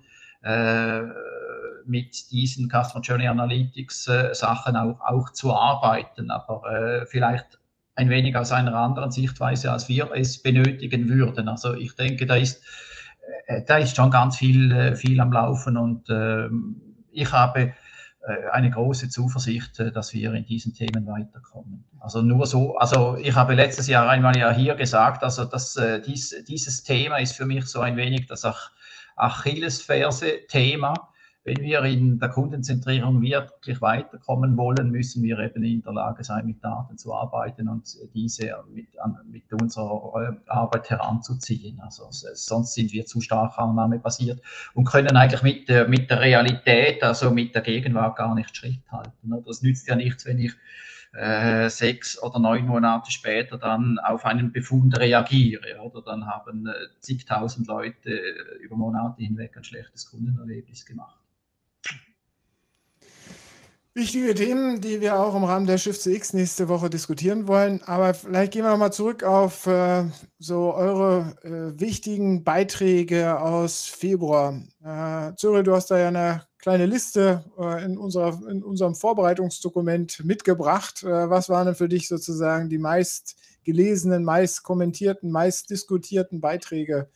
mit 1.86 2.30
diesen 2.30 2.68
Customer 2.68 3.02
Journey 3.02 3.28
Analytics 3.28 4.08
äh, 4.08 4.34
Sachen 4.34 4.76
auch, 4.76 5.00
auch 5.00 5.30
zu 5.30 5.54
arbeiten, 5.54 6.30
aber 6.30 6.70
äh, 6.72 7.06
vielleicht 7.06 7.58
ein 7.96 8.10
wenig 8.10 8.36
aus 8.36 8.52
einer 8.52 8.74
anderen 8.74 9.10
Sichtweise, 9.10 9.72
als 9.72 9.88
wir 9.88 10.10
es 10.14 10.42
benötigen 10.42 11.08
würden. 11.08 11.48
Also 11.48 11.74
ich 11.74 11.94
denke, 11.94 12.26
da 12.26 12.36
ist, 12.36 12.62
äh, 13.46 13.62
da 13.64 13.78
ist 13.78 13.96
schon 13.96 14.10
ganz 14.10 14.36
viel, 14.36 14.72
äh, 14.72 14.96
viel 14.96 15.20
am 15.20 15.32
Laufen 15.32 15.76
und 15.76 16.08
äh, 16.10 16.48
ich 17.12 17.30
habe 17.32 17.72
äh, 18.26 18.50
eine 18.52 18.70
große 18.70 19.08
Zuversicht, 19.08 19.78
dass 19.78 20.12
wir 20.12 20.34
in 20.34 20.44
diesen 20.44 20.74
Themen 20.74 21.06
weiterkommen. 21.06 21.84
Also 22.00 22.20
nur 22.22 22.46
so, 22.46 22.76
also 22.76 23.16
ich 23.16 23.34
habe 23.34 23.54
letztes 23.54 23.86
Jahr 23.86 24.08
einmal 24.08 24.36
ja 24.36 24.50
hier 24.50 24.74
gesagt, 24.74 25.22
also 25.22 25.44
dass 25.44 25.78
dies, 26.06 26.34
dieses 26.46 26.82
Thema 26.82 27.18
ist 27.18 27.36
für 27.36 27.46
mich 27.46 27.66
so 27.66 27.80
ein 27.80 27.96
wenig 27.96 28.26
das 28.26 28.44
Achillesferse-Thema 29.16 31.13
wenn 31.44 31.60
wir 31.60 31.82
in 31.82 32.18
der 32.18 32.30
Kundenzentrierung 32.30 33.20
wirklich 33.20 33.82
weiterkommen 33.82 34.56
wollen, 34.56 34.90
müssen 34.90 35.22
wir 35.22 35.38
eben 35.40 35.62
in 35.62 35.82
der 35.82 35.92
Lage 35.92 36.24
sein, 36.24 36.46
mit 36.46 36.64
Daten 36.64 36.96
zu 36.96 37.14
arbeiten 37.14 37.68
und 37.68 37.86
diese 38.14 38.56
mit, 38.72 38.88
mit 39.30 39.52
unserer 39.52 40.38
äh, 40.46 40.50
Arbeit 40.50 40.88
heranzuziehen. 40.88 41.80
Also 41.80 42.08
sonst 42.10 42.72
sind 42.72 42.92
wir 42.92 43.04
zu 43.04 43.20
stark 43.20 43.58
annahmebasiert 43.58 44.40
und 44.72 44.84
können 44.84 45.16
eigentlich 45.18 45.42
mit 45.42 45.68
der, 45.68 45.86
mit 45.86 46.08
der 46.08 46.22
Realität, 46.22 47.02
also 47.02 47.30
mit 47.30 47.54
der 47.54 47.62
Gegenwart 47.62 48.16
gar 48.16 48.34
nicht 48.34 48.56
Schritt 48.56 48.80
halten. 48.90 49.42
Das 49.44 49.60
nützt 49.60 49.86
ja 49.86 49.96
nichts, 49.96 50.24
wenn 50.24 50.38
ich 50.38 50.52
äh, 51.12 51.68
sechs 51.68 52.20
oder 52.22 52.38
neun 52.38 52.66
Monate 52.66 53.10
später 53.10 53.58
dann 53.58 53.98
auf 53.98 54.24
einen 54.24 54.50
Befund 54.50 54.98
reagiere. 54.98 55.78
Oder 55.82 56.00
dann 56.00 56.26
haben 56.26 56.66
äh, 56.66 56.72
zigtausend 57.00 57.66
Leute 57.66 58.18
über 58.62 58.76
Monate 58.76 59.22
hinweg 59.22 59.58
ein 59.58 59.64
schlechtes 59.64 60.10
Kundenerlebnis 60.10 60.86
gemacht. 60.86 61.23
Wichtige 63.96 64.34
Themen, 64.34 64.80
die 64.80 65.00
wir 65.00 65.20
auch 65.20 65.36
im 65.36 65.44
Rahmen 65.44 65.68
der 65.68 65.78
Shift 65.78 66.02
CX 66.02 66.32
nächste 66.32 66.66
Woche 66.68 66.90
diskutieren 66.90 67.46
wollen. 67.46 67.80
Aber 67.84 68.12
vielleicht 68.12 68.52
gehen 68.52 68.64
wir 68.64 68.72
nochmal 68.72 68.92
zurück 68.92 69.22
auf 69.22 69.68
äh, 69.68 70.06
so 70.40 70.74
eure 70.74 71.36
äh, 71.44 71.80
wichtigen 71.80 72.42
Beiträge 72.42 73.38
aus 73.38 73.84
Februar. 73.84 74.60
Äh, 74.82 75.36
Cyril, 75.36 75.62
du 75.62 75.76
hast 75.76 75.92
da 75.92 75.98
ja 75.98 76.08
eine 76.08 76.42
kleine 76.58 76.86
Liste 76.86 77.44
äh, 77.56 77.84
in, 77.84 77.96
unserer, 77.96 78.36
in 78.48 78.64
unserem 78.64 78.96
Vorbereitungsdokument 78.96 80.24
mitgebracht. 80.24 81.04
Äh, 81.04 81.30
was 81.30 81.48
waren 81.48 81.66
denn 81.66 81.76
für 81.76 81.88
dich 81.88 82.08
sozusagen 82.08 82.68
die 82.68 82.78
meist 82.78 83.36
gelesenen, 83.62 84.24
meist 84.24 84.64
kommentierten, 84.64 85.30
meist 85.30 85.70
diskutierten 85.70 86.40
Beiträge 86.40 87.08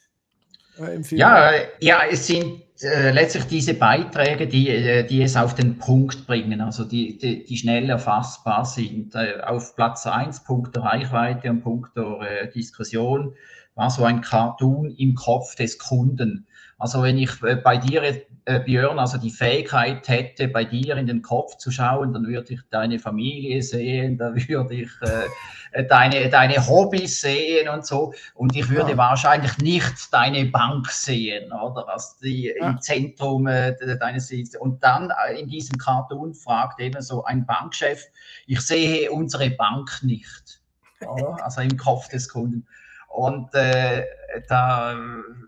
äh, 0.79 1.17
ja, 1.17 1.51
ja, 1.81 2.01
es 2.11 2.27
sind 2.27 2.63
äh, 2.81 3.11
letztlich 3.11 3.45
diese 3.47 3.75
Beiträge, 3.75 4.47
die, 4.47 4.69
äh, 4.69 5.05
die 5.05 5.23
es 5.23 5.37
auf 5.37 5.55
den 5.55 5.79
Punkt 5.79 6.27
bringen, 6.27 6.61
also 6.61 6.85
die, 6.85 7.19
die, 7.19 7.45
die 7.45 7.57
schnell 7.57 7.91
erfassbar 7.91 8.65
sind. 8.65 9.15
Äh, 9.15 9.41
auf 9.45 9.75
Platz 9.75 10.07
1, 10.07 10.45
Punkt 10.45 10.77
der 10.77 10.85
Reichweite 10.85 11.51
und 11.51 11.63
Punkt 11.63 11.97
der 11.97 12.21
äh, 12.21 12.51
Diskussion, 12.51 13.35
war 13.75 13.91
so 13.91 14.05
ein 14.05 14.21
Cartoon 14.21 14.91
im 14.91 15.15
Kopf 15.15 15.55
des 15.55 15.79
Kunden. 15.79 16.47
Also 16.79 17.03
wenn 17.03 17.19
ich 17.19 17.43
äh, 17.43 17.57
bei 17.57 17.77
dir, 17.77 18.03
äh, 18.05 18.61
Björn, 18.61 19.01
also 19.01 19.19
die 19.19 19.33
Fähigkeit 19.33 20.09
hätte, 20.09 20.47
bei 20.47 20.65
dir 20.65 20.97
in 20.97 21.07
den 21.07 21.23
Kopf 21.23 21.57
zu 21.57 21.73
schauen, 21.73 22.13
dann 22.13 22.25
würde 22.27 22.55
ich 22.55 22.61
deine 22.71 23.01
Familie 23.01 23.61
sehen, 23.63 24.17
da 24.17 24.33
würde 24.33 24.75
ich 24.75 24.91
äh, 25.03 25.85
deine, 25.85 26.29
deine 26.29 26.67
Hobbys 26.69 27.21
sehen 27.21 27.69
und 27.69 27.85
so. 27.85 28.15
Und 28.35 28.55
ich 28.55 28.71
würde 28.71 28.93
ja. 28.93 28.97
wahrscheinlich 28.97 29.59
nicht 29.59 30.15
deine 30.15 30.45
Bank 30.47 30.89
sehen, 30.89 31.53
oder? 31.53 31.89
Also 31.89 32.15
die 32.23 32.55
ja. 32.57 32.71
im 32.71 32.81
Zentrum 32.81 33.49
äh, 33.49 33.75
deines 33.99 34.33
Und 34.61 34.83
dann 34.85 35.11
äh, 35.11 35.41
in 35.41 35.49
diesem 35.49 35.79
Cartoon 35.79 36.33
fragt 36.33 36.79
eben 36.79 37.03
so 37.03 37.25
ein 37.25 37.45
Bankchef, 37.45 38.05
ich 38.47 38.61
sehe 38.61 39.11
unsere 39.11 39.51
Bank 39.51 39.99
nicht. 40.03 40.61
Oder? 41.01 41.45
Also 41.45 41.61
im 41.61 41.77
Kopf 41.77 42.09
des 42.09 42.29
Kunden. 42.29 42.67
Und 43.09 43.55
äh, 43.55 44.05
da 44.49 44.97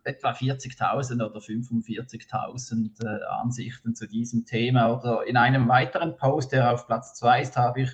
etwa 0.04 0.30
40.000 0.30 1.24
oder 1.24 1.38
45.000 1.38 3.04
äh, 3.04 3.24
Ansichten 3.26 3.94
zu 3.94 4.08
diesem 4.08 4.44
Thema. 4.44 4.92
Oder 4.96 5.26
in 5.26 5.36
einem 5.36 5.68
weiteren 5.68 6.16
Post, 6.16 6.52
der 6.52 6.72
auf 6.72 6.86
Platz 6.86 7.14
2 7.14 7.42
ist, 7.42 7.56
habe 7.56 7.82
ich 7.82 7.92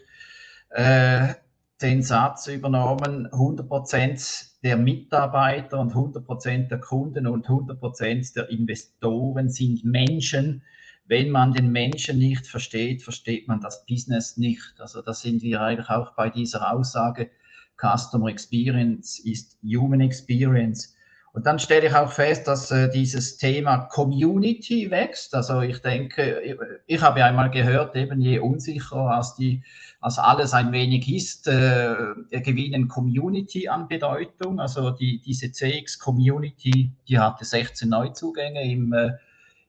äh, 0.70 1.35
den 1.82 2.02
Satz 2.02 2.46
übernommen, 2.46 3.28
100% 3.28 4.62
der 4.62 4.76
Mitarbeiter 4.76 5.78
und 5.78 5.92
100% 5.92 6.68
der 6.68 6.80
Kunden 6.80 7.26
und 7.26 7.46
100% 7.46 8.35
der 8.35 8.49
Investoren 8.49 9.50
sind 9.50 9.85
Menschen. 9.85 10.62
Wenn 11.04 11.30
man 11.30 11.52
den 11.52 11.70
Menschen 11.70 12.18
nicht 12.18 12.46
versteht, 12.46 13.02
versteht 13.02 13.46
man 13.46 13.61
das 13.61 13.85
Business 13.87 14.37
nicht. 14.37 14.75
Also 14.78 15.02
da 15.02 15.12
sind 15.12 15.42
wir 15.42 15.61
eigentlich 15.61 15.90
auch 15.90 16.14
bei 16.14 16.30
dieser 16.30 16.73
Aussage, 16.73 17.30
Customer 17.76 18.28
Experience 18.28 19.18
ist 19.18 19.59
Human 19.62 20.00
Experience. 20.00 20.97
Und 21.37 21.45
dann 21.45 21.59
stelle 21.59 21.88
ich 21.88 21.95
auch 21.95 22.11
fest, 22.11 22.49
dass 22.49 22.71
äh, 22.71 22.88
dieses 22.88 23.37
Thema 23.37 23.76
Community 23.76 24.90
wächst. 24.90 25.35
Also 25.35 25.61
ich 25.61 25.83
denke, 25.83 26.40
ich, 26.40 26.56
ich 26.87 27.02
habe 27.02 27.23
einmal 27.23 27.50
gehört, 27.50 27.95
eben 27.95 28.23
je 28.23 28.38
unsicherer 28.38 29.11
als, 29.11 29.35
die, 29.35 29.62
als 30.00 30.18
alles 30.18 30.54
ein 30.54 30.73
wenig 30.73 31.06
ist, 31.12 31.47
äh, 31.47 31.95
gewinnen 32.30 32.88
Community 32.88 33.68
an 33.68 33.87
Bedeutung. 33.87 34.61
Also 34.61 34.92
die, 34.92 35.21
diese 35.21 35.52
CX 35.52 35.99
Community, 35.99 36.92
die 37.06 37.18
hatte 37.18 37.45
16 37.45 37.87
Neuzugänge 37.87 38.64
im, 38.64 38.95
äh, 38.95 39.11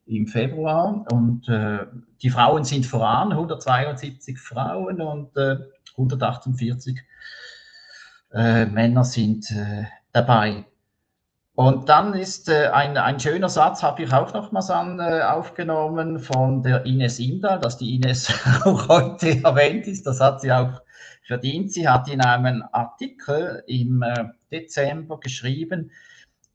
im 0.06 0.26
Februar 0.28 1.06
und 1.12 1.50
äh, 1.50 1.80
die 2.22 2.30
Frauen 2.30 2.64
sind 2.64 2.86
voran, 2.86 3.34
172 3.34 4.40
Frauen 4.40 5.02
und 5.02 5.36
äh, 5.36 5.58
148 5.98 6.98
äh, 8.34 8.66
Männer 8.66 9.04
sind 9.04 9.50
äh, 9.52 9.86
dabei. 10.12 10.66
Und 11.56 11.90
dann 11.90 12.14
ist 12.14 12.50
äh, 12.50 12.68
ein, 12.68 12.98
ein 12.98 13.20
schöner 13.20 13.50
Satz, 13.50 13.82
habe 13.82 14.04
ich 14.04 14.14
auch 14.14 14.32
nochmals 14.34 14.70
an, 14.70 15.00
äh, 15.00 15.22
aufgenommen 15.22 16.20
von 16.20 16.62
der 16.62 16.86
Ines 16.86 17.18
Inda, 17.18 17.58
dass 17.58 17.78
die 17.78 17.96
Ines 17.96 18.32
auch 18.64 18.88
heute 18.88 19.44
erwähnt 19.44 19.88
ist. 19.88 20.06
Das 20.06 20.20
hat 20.20 20.42
sie 20.42 20.52
auch 20.52 20.82
verdient. 21.24 21.74
Sie 21.74 21.88
hat 21.88 22.10
in 22.10 22.22
einem 22.22 22.64
Artikel 22.72 23.64
im 23.66 24.04
äh, 24.04 24.26
Dezember 24.52 25.20
geschrieben, 25.20 25.92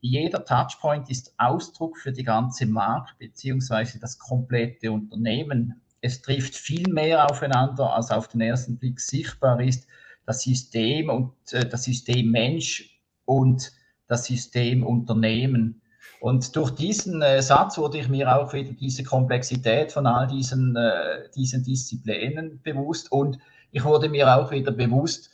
jeder 0.04 0.44
Touchpoint 0.44 1.08
ist 1.10 1.32
Ausdruck 1.38 1.96
für 1.96 2.10
die 2.10 2.24
ganze 2.24 2.66
Marke 2.66 3.12
beziehungsweise 3.18 4.00
das 4.00 4.18
komplette 4.18 4.90
Unternehmen. 4.90 5.80
Es 6.00 6.22
trifft 6.22 6.56
viel 6.56 6.92
mehr 6.92 7.30
aufeinander, 7.30 7.94
als 7.94 8.10
auf 8.10 8.26
den 8.26 8.40
ersten 8.40 8.78
Blick 8.78 9.00
sichtbar 9.00 9.60
ist 9.60 9.86
das 10.26 10.42
System 10.42 11.08
und 11.10 11.32
äh, 11.52 11.66
das 11.68 11.84
System 11.84 12.30
Mensch 12.30 13.00
und 13.24 13.72
das 14.08 14.24
System 14.24 14.84
Unternehmen. 14.84 15.82
Und 16.20 16.54
durch 16.54 16.70
diesen 16.70 17.20
äh, 17.22 17.42
Satz 17.42 17.78
wurde 17.78 17.98
ich 17.98 18.08
mir 18.08 18.34
auch 18.34 18.52
wieder 18.52 18.72
diese 18.72 19.02
Komplexität 19.02 19.90
von 19.90 20.06
all 20.06 20.28
diesen, 20.28 20.76
äh, 20.76 21.28
diesen 21.34 21.64
Disziplinen 21.64 22.60
bewusst 22.62 23.10
und 23.10 23.38
ich 23.72 23.84
wurde 23.84 24.08
mir 24.08 24.36
auch 24.36 24.50
wieder 24.50 24.70
bewusst, 24.70 25.30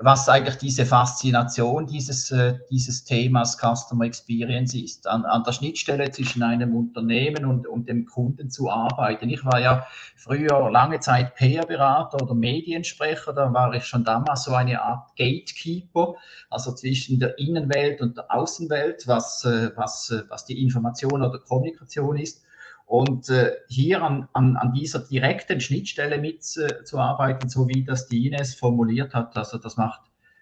was 0.00 0.28
eigentlich 0.28 0.56
diese 0.58 0.86
Faszination 0.86 1.86
dieses, 1.86 2.30
äh, 2.30 2.58
dieses 2.70 3.02
Themas 3.02 3.58
Customer 3.58 4.04
Experience 4.04 4.74
ist, 4.74 5.08
an, 5.08 5.24
an 5.24 5.42
der 5.42 5.52
Schnittstelle 5.52 6.08
zwischen 6.12 6.44
einem 6.44 6.76
Unternehmen 6.76 7.44
und, 7.44 7.66
und 7.66 7.88
dem 7.88 8.06
Kunden 8.06 8.48
zu 8.48 8.70
arbeiten. 8.70 9.28
Ich 9.28 9.44
war 9.44 9.60
ja 9.60 9.84
früher 10.14 10.70
lange 10.70 11.00
Zeit 11.00 11.34
PR-Berater 11.34 12.22
oder 12.22 12.34
Mediensprecher, 12.34 13.32
da 13.32 13.52
war 13.52 13.74
ich 13.74 13.84
schon 13.84 14.04
damals 14.04 14.44
so 14.44 14.54
eine 14.54 14.80
Art 14.80 15.16
Gatekeeper, 15.16 16.14
also 16.48 16.72
zwischen 16.72 17.18
der 17.18 17.36
Innenwelt 17.38 18.00
und 18.00 18.16
der 18.16 18.32
Außenwelt, 18.32 19.08
was, 19.08 19.44
äh, 19.44 19.70
was, 19.74 20.14
was 20.28 20.44
die 20.44 20.62
Information 20.62 21.22
oder 21.24 21.40
Kommunikation 21.40 22.16
ist. 22.18 22.45
Und 22.86 23.28
äh, 23.30 23.50
hier 23.68 24.02
an, 24.02 24.28
an, 24.32 24.56
an 24.56 24.72
dieser 24.72 25.00
direkten 25.00 25.60
Schnittstelle 25.60 26.18
mitzuarbeiten, 26.18 27.48
äh, 27.48 27.50
so 27.50 27.68
wie 27.68 27.84
das 27.84 28.06
die 28.06 28.28
Ines 28.28 28.54
formuliert 28.54 29.12
hat, 29.12 29.36
also 29.36 29.58
das 29.58 29.76
macht 29.76 30.00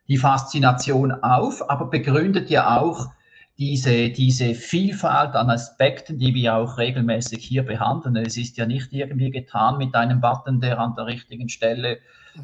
die 0.08 0.18
Faszination 0.18 1.10
auf, 1.10 1.68
aber 1.70 1.86
begründet 1.86 2.50
ja 2.50 2.78
auch 2.78 3.08
diese, 3.56 4.10
diese 4.10 4.54
Vielfalt 4.54 5.34
an 5.34 5.48
Aspekten, 5.48 6.18
die 6.18 6.34
wir 6.34 6.56
auch 6.56 6.76
regelmäßig 6.76 7.44
hier 7.44 7.62
behandeln. 7.64 8.16
Es 8.16 8.36
ist 8.36 8.56
ja 8.56 8.66
nicht 8.66 8.92
irgendwie 8.92 9.30
getan 9.30 9.78
mit 9.78 9.94
einem 9.94 10.20
Button, 10.20 10.60
der 10.60 10.78
an 10.78 10.94
der 10.96 11.06
richtigen 11.06 11.48
Stelle. 11.48 11.98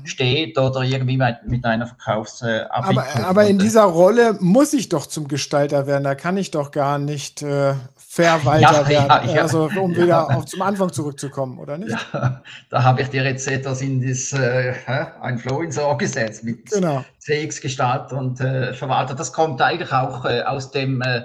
Steht 0.04 0.56
oder 0.58 0.82
irgendwie 0.82 1.18
mit 1.44 1.64
einer 1.64 1.86
Verkaufsabwicklung. 1.86 2.70
Aber, 2.70 3.26
aber 3.26 3.46
in 3.46 3.58
dieser 3.58 3.82
Rolle 3.82 4.36
muss 4.40 4.72
ich 4.72 4.88
doch 4.88 5.06
zum 5.06 5.28
Gestalter 5.28 5.86
werden. 5.86 6.04
Da 6.04 6.14
kann 6.14 6.36
ich 6.36 6.50
doch 6.50 6.70
gar 6.70 6.98
nicht 6.98 7.42
äh, 7.42 7.74
Verwalter 7.96 8.82
ja, 8.82 8.88
werden. 8.88 9.28
Ja, 9.28 9.34
ja, 9.34 9.42
also 9.42 9.68
um 9.76 9.96
wieder 9.96 10.36
auf, 10.36 10.46
zum 10.46 10.62
Anfang 10.62 10.92
zurückzukommen, 10.92 11.58
oder 11.58 11.78
nicht? 11.78 11.96
Ja, 12.12 12.42
da 12.70 12.82
habe 12.82 13.02
ich 13.02 13.08
dir 13.08 13.24
jetzt 13.24 13.48
etwas 13.48 13.82
in 13.82 14.06
das 14.06 14.32
äh, 14.32 14.74
ein 15.20 15.38
Flow 15.38 15.60
ins 15.62 15.78
Ohr 15.78 15.98
gesetzt 15.98 16.44
mit 16.44 16.70
genau. 16.70 17.04
CX-Gestalter 17.18 18.16
und 18.16 18.40
äh, 18.40 18.74
Verwalter. 18.74 19.14
Das 19.14 19.32
kommt 19.32 19.60
eigentlich 19.60 19.92
auch 19.92 20.24
äh, 20.24 20.42
aus 20.42 20.70
dem 20.70 21.02
äh, 21.02 21.22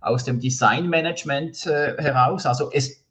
aus 0.00 0.24
dem 0.24 0.40
Designmanagement 0.40 1.66
äh, 1.66 1.94
heraus. 1.96 2.46
Also 2.46 2.70
es 2.72 3.01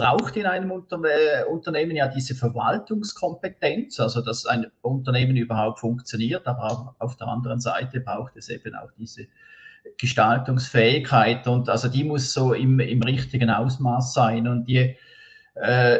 braucht 0.00 0.36
in 0.36 0.46
einem 0.46 0.70
Unter 0.70 1.00
äh, 1.04 1.44
Unternehmen 1.44 1.96
ja 1.96 2.08
diese 2.08 2.34
Verwaltungskompetenz, 2.34 4.00
also 4.00 4.22
dass 4.22 4.46
ein 4.46 4.66
Unternehmen 4.82 5.36
überhaupt 5.36 5.80
funktioniert, 5.80 6.46
aber 6.46 6.64
auch 6.64 6.94
auf 6.98 7.16
der 7.16 7.28
anderen 7.28 7.60
Seite 7.60 8.00
braucht 8.00 8.36
es 8.36 8.48
eben 8.48 8.74
auch 8.74 8.90
diese 8.98 9.26
Gestaltungsfähigkeit 9.98 11.46
und 11.46 11.68
also 11.68 11.88
die 11.88 12.04
muss 12.04 12.32
so 12.32 12.52
im, 12.52 12.80
im 12.80 13.02
richtigen 13.02 13.50
Ausmaß 13.50 14.14
sein 14.14 14.46
und 14.46 14.68
je 14.68 14.96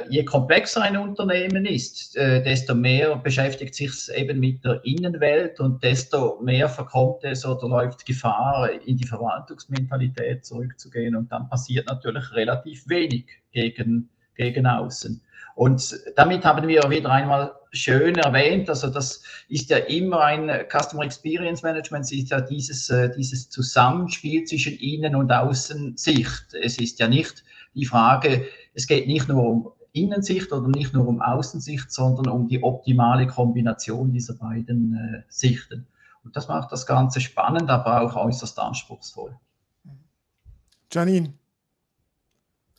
je 0.09 0.25
komplexer 0.25 0.83
ein 0.83 0.97
Unternehmen 0.97 1.67
ist, 1.67 2.17
äh, 2.17 2.43
desto 2.43 2.75
mehr 2.75 3.17
beschäftigt 3.17 3.75
sich 3.75 3.91
es 3.91 4.09
eben 4.09 4.39
mit 4.39 4.65
der 4.65 4.81
Innenwelt 4.85 5.61
und 5.61 5.83
desto 5.83 6.41
mehr 6.41 6.69
verkommt 6.69 7.25
es 7.25 7.45
oder 7.45 7.69
läuft 7.69 8.07
Gefahr, 8.07 8.71
in 8.87 8.97
die 8.97 9.07
Verwaltungsmentalität 9.07 10.45
zurückzugehen. 10.45 11.17
Und 11.17 11.31
dann 11.33 11.49
passiert 11.49 11.89
natürlich 11.89 12.33
relativ 12.33 12.89
wenig 12.89 13.27
gegen, 13.53 14.09
gegen 14.37 14.67
außen. 14.67 15.21
Und 15.57 15.99
damit 16.17 16.45
haben 16.45 16.67
wir 16.69 16.89
wieder 16.89 17.11
einmal 17.11 17.53
schön 17.73 18.17
erwähnt, 18.17 18.69
also 18.69 18.89
das 18.89 19.23
ist 19.49 19.71
ja 19.71 19.77
immer 19.79 20.23
ein 20.23 20.51
Customer 20.71 21.05
Experience 21.05 21.63
Management, 21.63 22.11
ist 22.11 22.31
ja 22.31 22.41
dieses, 22.41 22.89
äh, 22.89 23.11
dieses 23.17 23.51
Zusammenspiel 23.51 24.45
zwischen 24.45 24.79
Innen- 24.79 25.15
und 25.15 25.31
Außensicht. 25.31 26.55
Es 26.61 26.79
ist 26.79 26.99
ja 26.99 27.09
nicht 27.09 27.45
die 27.75 27.85
Frage, 27.85 28.47
es 28.75 28.87
geht 28.87 29.07
nicht 29.07 29.29
nur 29.29 29.43
um 29.43 29.73
Innensicht 29.93 30.53
oder 30.53 30.69
nicht 30.69 30.95
nur 30.95 31.07
um 31.07 31.21
Außensicht, 31.21 31.91
sondern 31.91 32.29
um 32.29 32.49
die 32.49 32.63
optimale 32.63 33.27
Kombination 33.27 34.13
dieser 34.13 34.35
beiden 34.35 34.95
äh, 34.95 35.23
Sichten. 35.29 35.87
Und 36.23 36.37
das 36.37 36.49
macht 36.49 36.71
das 36.71 36.87
Ganze 36.87 37.21
spannend, 37.21 37.71
aber 37.71 38.03
auch 38.03 38.15
äußerst 38.15 38.59
anspruchsvoll. 38.59 39.35
Janine. 40.93 41.35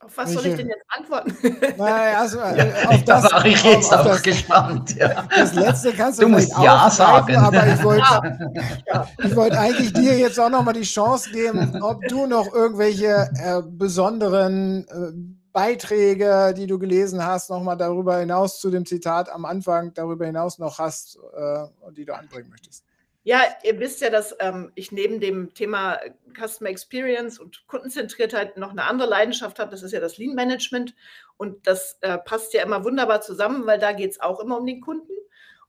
Auf 0.04 0.18
was 0.18 0.34
soll 0.34 0.48
ich 0.48 0.56
denn 0.56 0.68
jetzt 0.68 0.84
antworten? 0.88 1.36
Naja, 1.78 2.20
also, 2.20 2.40
ja, 2.40 2.56
äh, 2.56 2.88
auf 2.88 3.04
das, 3.04 3.24
da 3.24 3.32
war 3.36 3.46
ich 3.46 3.64
jetzt 3.64 3.94
auch 3.94 4.04
das, 4.04 4.24
gespannt. 4.24 4.96
Ja. 4.96 5.28
Das 5.30 5.54
letzte 5.54 5.94
kannst 5.94 6.20
du, 6.20 6.24
du 6.24 6.30
musst 6.30 6.52
Ja 6.58 6.90
sagen. 6.90 7.36
Aber 7.36 7.68
ich 7.68 7.84
wollte, 7.84 8.52
ja. 8.88 9.08
ich 9.24 9.36
wollte 9.36 9.60
eigentlich 9.60 9.94
dir 9.94 10.18
jetzt 10.18 10.40
auch 10.40 10.50
nochmal 10.50 10.74
die 10.74 10.82
Chance 10.82 11.30
geben, 11.32 11.82
ob 11.84 12.02
du 12.08 12.26
noch 12.26 12.52
irgendwelche 12.52 13.30
äh, 13.36 13.62
besonderen 13.64 14.88
äh, 14.88 15.41
Beiträge, 15.54 16.54
die 16.56 16.68
du 16.68 16.80
gelesen 16.80 17.26
hast, 17.26 17.50
nochmal 17.50 17.78
darüber 17.78 18.18
hinaus 18.18 18.60
zu 18.60 18.70
dem 18.70 18.86
Zitat 18.86 19.30
am 19.30 19.46
Anfang, 19.46 19.94
darüber 19.94 20.26
hinaus 20.26 20.60
noch 20.60 20.80
hast 20.80 21.18
äh, 21.34 21.66
und 21.82 21.98
die 21.98 22.06
du 22.06 22.16
anbringen 22.16 22.50
möchtest? 22.50 22.86
Ja, 23.24 23.44
ihr 23.64 23.80
wisst 23.80 24.02
ja, 24.02 24.10
dass 24.10 24.36
ähm, 24.40 24.72
ich 24.74 24.92
neben 24.92 25.20
dem 25.20 25.54
Thema 25.54 26.00
Customer 26.36 26.72
Experience 26.72 27.38
und 27.38 27.68
Kundenzentriertheit 27.68 28.58
noch 28.58 28.72
eine 28.72 28.86
andere 28.86 29.08
Leidenschaft 29.08 29.60
habe. 29.60 29.70
Das 29.70 29.84
ist 29.84 29.92
ja 29.92 30.00
das 30.00 30.18
Lean 30.18 30.34
Management. 30.34 30.96
Und 31.38 31.68
das 31.68 32.00
äh, 32.02 32.18
passt 32.18 32.54
ja 32.54 32.64
immer 32.64 32.84
wunderbar 32.84 33.22
zusammen, 33.22 33.68
weil 33.68 33.78
da 33.78 33.92
geht 33.92 34.12
es 34.12 34.20
auch 34.20 34.40
immer 34.40 34.58
um 34.58 34.66
den 34.66 34.82
Kunden. 34.82 35.12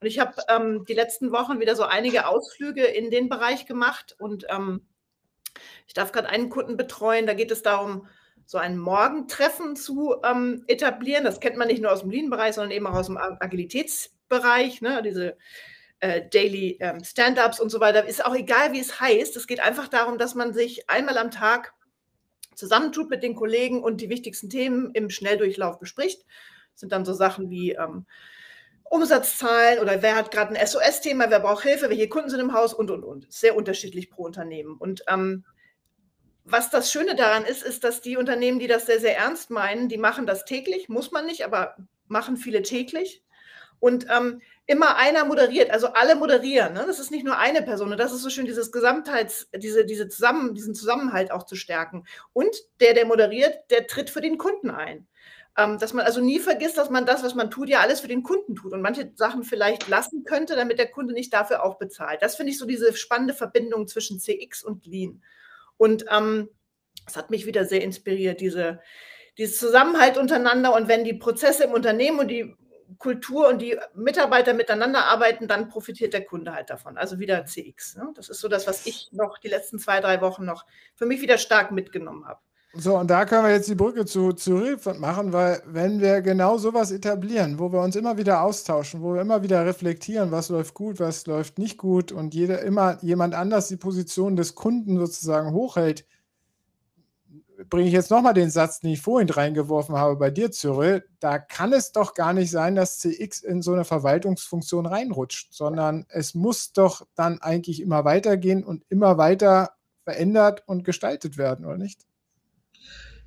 Und 0.01 0.07
ich 0.07 0.19
habe 0.19 0.35
ähm, 0.49 0.87
die 0.87 0.95
letzten 0.95 1.31
Wochen 1.31 1.61
wieder 1.61 1.77
so 1.77 1.85
einige 1.85 2.27
Ausflüge 2.27 2.85
in 2.85 3.11
den 3.11 3.29
Bereich 3.29 3.67
gemacht. 3.67 4.17
Und 4.19 4.47
ähm, 4.49 4.87
ich 5.87 5.93
darf 5.93 6.11
gerade 6.11 6.31
einen 6.31 6.49
Kunden 6.49 6.79
betreuen. 6.79 7.27
Da 7.27 7.35
geht 7.35 7.51
es 7.51 7.61
darum, 7.61 8.09
so 8.47 8.59
ein 8.59 8.79
Morgentreffen 8.79 9.77
zu 9.77 10.17
ähm, 10.25 10.65
etablieren. 10.67 11.25
Das 11.25 11.41
kennt 11.41 11.57
man 11.57 11.69
nicht 11.69 11.83
nur 11.83 11.93
aus 11.93 12.01
dem 12.01 12.11
Lean-Bereich, 12.11 12.55
sondern 12.55 12.73
eben 12.73 12.87
auch 12.87 12.95
aus 12.95 13.07
dem 13.07 13.17
Agilitätsbereich. 13.17 14.83
Ne? 14.83 15.03
Diese 15.03 15.37
äh, 16.01 16.23
Daily 16.29 16.79
ähm, 16.81 17.05
Stand-ups 17.05 17.61
und 17.61 17.71
so 17.71 17.81
weiter. 17.81 18.07
Ist 18.07 18.25
auch 18.25 18.35
egal, 18.35 18.73
wie 18.73 18.81
es 18.81 19.01
heißt. 19.01 19.37
Es 19.37 19.47
geht 19.47 19.61
einfach 19.61 19.89
darum, 19.89 20.19
dass 20.19 20.35
man 20.35 20.53
sich 20.53 20.91
einmal 20.91 21.17
am 21.17 21.31
Tag 21.31 21.75
zusammentut 22.55 23.09
mit 23.09 23.23
den 23.23 23.35
Kollegen 23.35 23.83
und 23.83 24.01
die 24.01 24.11
wichtigsten 24.11 24.51
Themen 24.51 24.91
im 24.95 25.11
Schnelldurchlauf 25.11 25.79
bespricht. 25.79 26.25
Das 26.73 26.81
sind 26.81 26.93
dann 26.93 27.05
so 27.05 27.15
Sachen 27.15 27.51
wie 27.51 27.73
ähm, 27.73 28.07
Umsatzzahlen 28.85 29.79
oder 29.79 30.03
wer 30.03 30.17
hat 30.17 30.31
gerade 30.31 30.55
ein 30.55 30.67
SOS-Thema, 30.67 31.31
wer 31.31 31.41
braucht 31.41 31.63
Hilfe, 31.63 31.89
welche 31.89 32.09
Kunden 32.09 32.31
sind 32.31 32.41
im 32.41 32.53
Haus 32.53 32.75
und, 32.75 32.91
und, 32.91 33.05
und. 33.05 33.33
Sehr 33.33 33.57
unterschiedlich 33.57 34.11
pro 34.11 34.25
Unternehmen. 34.25 34.77
Und 34.77 35.05
ähm, 35.09 35.45
was 36.45 36.71
das 36.71 36.91
Schöne 36.91 37.15
daran 37.15 37.45
ist, 37.45 37.63
ist, 37.63 37.85
dass 37.85 38.01
die 38.01 38.17
Unternehmen, 38.17 38.59
die 38.59 38.67
das 38.67 38.87
sehr, 38.87 39.01
sehr 39.01 39.17
ernst 39.17 39.51
meinen, 39.51 39.89
die 39.89 39.99
machen 39.99 40.27
das 40.27 40.45
täglich, 40.45 40.89
muss 40.89 41.13
man 41.13 41.27
nicht, 41.27 41.45
aber 41.45 41.77
machen 42.09 42.37
viele 42.37 42.63
täglich. 42.63 43.23
Und 43.79 44.07
ähm, 44.11 44.41
immer 44.67 44.97
einer 44.97 45.25
moderiert, 45.25 45.71
also 45.71 45.89
alle 45.89 46.15
moderieren. 46.15 46.75
Ne? 46.75 46.85
Das 46.87 47.01
ist 47.01 47.11
nicht 47.11 47.25
nur 47.25 47.39
eine 47.39 47.63
Person. 47.63 47.91
Und 47.91 47.99
das 47.99 48.13
ist 48.13 48.23
so 48.23 48.31
schön, 48.31 48.47
dieses 48.47 48.71
Gesamtheits, 48.71 49.49
diese, 49.57 49.85
diese 49.85 50.09
Zusammen, 50.09 50.55
diesen 50.55 50.75
Zusammenhalt 50.75 51.33
auch 51.33 51.45
zu 51.45 51.57
stärken. 51.57 52.05
Und 52.33 52.55
der, 52.81 52.95
der 52.95 53.07
moderiert, 53.07 53.71
der 53.71 53.89
tritt 53.89 54.09
für 54.09 54.21
den 54.21 54.39
Kunden 54.39 54.71
ein. 54.71 55.09
Ähm, 55.59 55.79
dass 55.79 55.93
man 55.93 56.07
also 56.07 56.21
nie 56.21 56.39
vergisst, 56.39 56.79
dass 56.79 56.91
man 56.91 57.05
das, 57.05 57.23
was 57.23 57.35
man 57.35 57.51
tut, 57.51 57.69
ja 57.69 57.81
alles 57.81 58.01
für 58.01 58.09
den 58.09 58.23
Kunden 58.23 58.55
tut 58.55 58.73
und 58.73 58.81
manche 58.81 59.13
Sachen 59.17 59.43
vielleicht 59.43 59.87
lassen 59.89 60.25
könnte, 60.25 60.57
damit 60.57 60.79
der 60.79 60.91
Kunde 60.91 61.13
nicht 61.13 61.33
dafür 61.33 61.63
auch 61.63 61.77
bezahlt. 61.77 62.23
Das 62.23 62.37
finde 62.37 62.53
ich 62.53 62.59
so 62.59 62.65
diese 62.65 62.97
spannende 62.97 63.35
Verbindung 63.35 63.87
zwischen 63.87 64.19
CX 64.19 64.63
und 64.65 64.87
Lean. 64.87 65.23
Und 65.83 66.05
ähm, 66.13 66.49
das 67.07 67.17
hat 67.17 67.31
mich 67.31 67.45
wieder 67.45 67.65
sehr 67.65 67.83
inspiriert, 67.83 68.41
diese, 68.41 68.81
dieses 69.37 69.59
Zusammenhalt 69.59 70.17
untereinander. 70.17 70.77
Und 70.77 70.87
wenn 70.87 71.03
die 71.03 71.13
Prozesse 71.13 71.65
im 71.65 71.73
Unternehmen 71.73 72.21
und 72.21 72.29
die 72.29 72.55
Kultur 72.99 73.49
und 73.49 73.61
die 73.61 73.77
Mitarbeiter 73.93 74.55
miteinander 74.55 75.07
arbeiten, 75.07 75.49
dann 75.49 75.67
profitiert 75.67 76.13
der 76.13 76.25
Kunde 76.25 76.55
halt 76.55 76.71
davon. 76.71 76.97
Also 76.97 77.19
wieder 77.19 77.47
CX. 77.47 77.97
Ne? 77.97 78.13
Das 78.15 78.29
ist 78.29 78.39
so 78.39 78.47
das, 78.47 78.69
was 78.69 78.87
ich 78.87 79.09
noch 79.11 79.39
die 79.39 79.49
letzten 79.49 79.81
zwei, 79.81 79.99
drei 79.99 80.21
Wochen 80.21 80.45
noch 80.45 80.67
für 80.95 81.07
mich 81.07 81.21
wieder 81.21 81.37
stark 81.37 81.73
mitgenommen 81.73 82.29
habe. 82.29 82.39
So, 82.75 82.97
und 82.99 83.11
da 83.11 83.27
können 83.27 83.45
wir 83.45 83.53
jetzt 83.53 83.69
die 83.69 83.75
Brücke 83.75 84.07
zu, 84.07 84.31
Refund 84.31 84.99
machen, 84.99 85.35
weil 85.35 85.63
wenn 85.67 86.01
wir 86.01 86.23
genau 86.23 86.57
sowas 86.57 86.91
etablieren, 86.91 87.59
wo 87.59 87.71
wir 87.71 87.81
uns 87.81 87.97
immer 87.97 88.17
wieder 88.17 88.41
austauschen, 88.43 89.03
wo 89.03 89.13
wir 89.13 89.21
immer 89.21 89.43
wieder 89.43 89.67
reflektieren, 89.67 90.31
was 90.31 90.49
läuft 90.49 90.73
gut, 90.73 90.99
was 90.99 91.27
läuft 91.27 91.59
nicht 91.59 91.77
gut 91.77 92.13
und 92.13 92.33
jeder 92.35 92.63
immer 92.63 92.97
jemand 93.03 93.35
anders 93.35 93.69
die 93.69 93.77
Position 93.77 94.37
des 94.37 94.55
Kunden 94.55 94.97
sozusagen 94.97 95.53
hochhält, 95.53 96.07
bringe 97.69 97.89
ich 97.89 97.93
jetzt 97.93 98.11
nochmal 98.11 98.35
den 98.35 98.51
Satz, 98.51 98.81
den 98.81 98.93
ich 98.93 99.03
vorhin 99.03 99.29
reingeworfen 99.29 99.97
habe 99.97 100.17
bei 100.17 100.31
dir, 100.31 100.51
Cyril, 100.51 101.05
da 101.21 101.39
kann 101.39 101.75
es 101.75 101.93
doch 101.93 102.15
gar 102.15 102.33
nicht 102.33 102.51
sein, 102.51 102.75
dass 102.75 102.99
CX 102.99 103.43
in 103.43 103.61
so 103.61 103.73
eine 103.75 103.85
Verwaltungsfunktion 103.85 104.87
reinrutscht, 104.87 105.53
sondern 105.53 106.07
es 106.09 106.35
muss 106.35 106.73
doch 106.73 107.07
dann 107.17 107.39
eigentlich 107.43 107.83
immer 107.83 108.05
weitergehen 108.07 108.65
und 108.65 108.85
immer 108.89 109.19
weiter 109.19 109.73
verändert 110.05 110.63
und 110.67 110.85
gestaltet 110.85 111.37
werden, 111.37 111.67
oder 111.67 111.77
nicht? 111.79 112.07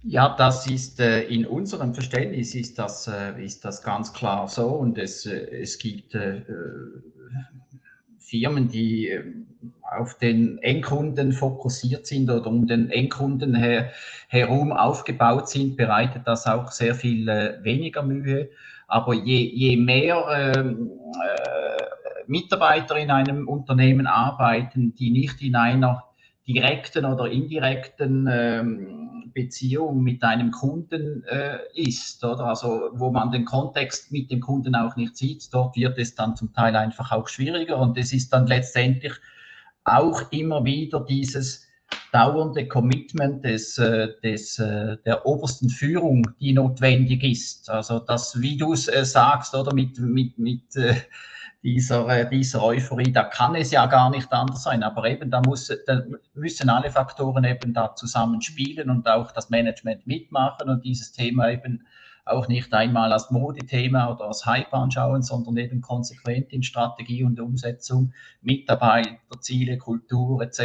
Ja, 0.07 0.35
das 0.37 0.67
ist 0.67 0.99
äh, 0.99 1.23
in 1.23 1.47
unserem 1.47 1.95
Verständnis 1.95 2.53
ist 2.53 2.77
das, 2.77 3.07
äh, 3.07 3.43
ist 3.43 3.65
das 3.65 3.81
ganz 3.81 4.13
klar 4.13 4.47
so 4.47 4.67
und 4.67 4.99
es, 4.99 5.25
äh, 5.25 5.47
es 5.61 5.79
gibt 5.79 6.13
äh, 6.13 6.43
Firmen, 8.19 8.67
die 8.67 9.09
äh, 9.09 9.23
auf 9.81 10.15
den 10.19 10.59
Endkunden 10.59 11.31
fokussiert 11.31 12.05
sind 12.05 12.29
oder 12.29 12.45
um 12.45 12.67
den 12.67 12.91
Endkunden 12.91 13.55
her, 13.55 13.89
herum 14.27 14.71
aufgebaut 14.71 15.49
sind, 15.49 15.75
bereitet 15.75 16.21
das 16.25 16.45
auch 16.45 16.71
sehr 16.71 16.93
viel 16.93 17.27
äh, 17.27 17.63
weniger 17.63 18.03
Mühe. 18.03 18.49
Aber 18.87 19.15
je, 19.15 19.39
je 19.39 19.75
mehr 19.75 20.53
ähm, 20.55 20.91
Mitarbeiter 22.27 22.95
in 22.97 23.09
einem 23.09 23.47
Unternehmen 23.47 24.05
arbeiten, 24.05 24.93
die 24.93 25.09
nicht 25.09 25.41
in 25.41 25.55
einer 25.55 26.03
direkten 26.47 27.05
oder 27.05 27.29
indirekten 27.29 28.27
ähm, 28.29 29.31
Beziehung 29.33 30.01
mit 30.01 30.23
einem 30.23 30.51
Kunden 30.51 31.23
äh, 31.25 31.59
ist, 31.73 32.23
oder? 32.23 32.45
Also 32.45 32.89
wo 32.93 33.11
man 33.11 33.31
den 33.31 33.45
Kontext 33.45 34.11
mit 34.11 34.31
dem 34.31 34.39
Kunden 34.39 34.75
auch 34.75 34.95
nicht 34.95 35.17
sieht, 35.17 35.53
dort 35.53 35.75
wird 35.75 35.97
es 35.97 36.15
dann 36.15 36.35
zum 36.35 36.53
Teil 36.53 36.75
einfach 36.75 37.11
auch 37.11 37.27
schwieriger 37.27 37.77
und 37.77 37.97
es 37.97 38.13
ist 38.13 38.31
dann 38.31 38.47
letztendlich 38.47 39.13
auch 39.83 40.31
immer 40.31 40.63
wieder 40.65 41.01
dieses 41.01 41.67
dauernde 42.11 42.67
Commitment 42.67 43.43
des, 43.43 43.77
äh, 43.77 44.09
des, 44.23 44.57
äh, 44.59 44.97
der 45.05 45.25
obersten 45.25 45.69
Führung, 45.69 46.27
die 46.39 46.53
notwendig 46.53 47.23
ist. 47.23 47.69
Also 47.69 47.99
das, 47.99 48.39
wie 48.41 48.57
du 48.57 48.73
es 48.73 48.87
äh, 48.87 49.05
sagst, 49.05 49.53
oder 49.53 49.73
mit, 49.73 49.99
mit, 49.99 50.39
mit 50.39 50.75
äh, 50.75 50.95
dieser, 51.65 52.07
äh, 52.07 52.29
dieser 52.29 52.63
Euphorie. 52.63 53.11
Da 53.11 53.23
kann 53.23 53.55
es 53.55 53.71
ja 53.71 53.87
gar 53.87 54.11
nicht 54.11 54.31
anders 54.31 54.63
sein. 54.63 54.83
Aber 54.83 55.09
eben, 55.09 55.31
da, 55.31 55.41
muss, 55.41 55.71
da 55.87 56.03
müssen 56.35 56.69
alle 56.69 56.91
Faktoren 56.91 57.43
eben 57.43 57.73
da 57.73 57.95
zusammen 57.95 58.41
spielen 58.41 58.91
und 58.91 59.07
auch 59.09 59.31
das 59.31 59.49
Management 59.49 60.05
mitmachen 60.05 60.69
und 60.69 60.85
dieses 60.85 61.11
Thema 61.11 61.49
eben 61.49 61.85
auch 62.23 62.47
nicht 62.47 62.73
einmal 62.73 63.11
als 63.11 63.31
Modethema 63.31 64.11
oder 64.11 64.25
als 64.25 64.45
Hype 64.45 64.73
anschauen, 64.73 65.23
sondern 65.23 65.57
eben 65.57 65.81
konsequent 65.81 66.53
in 66.53 66.61
Strategie 66.63 67.23
und 67.23 67.39
Umsetzung 67.39 68.13
Mitarbeiterziele, 68.41 69.77
Kultur 69.79 70.41
etc. 70.43 70.61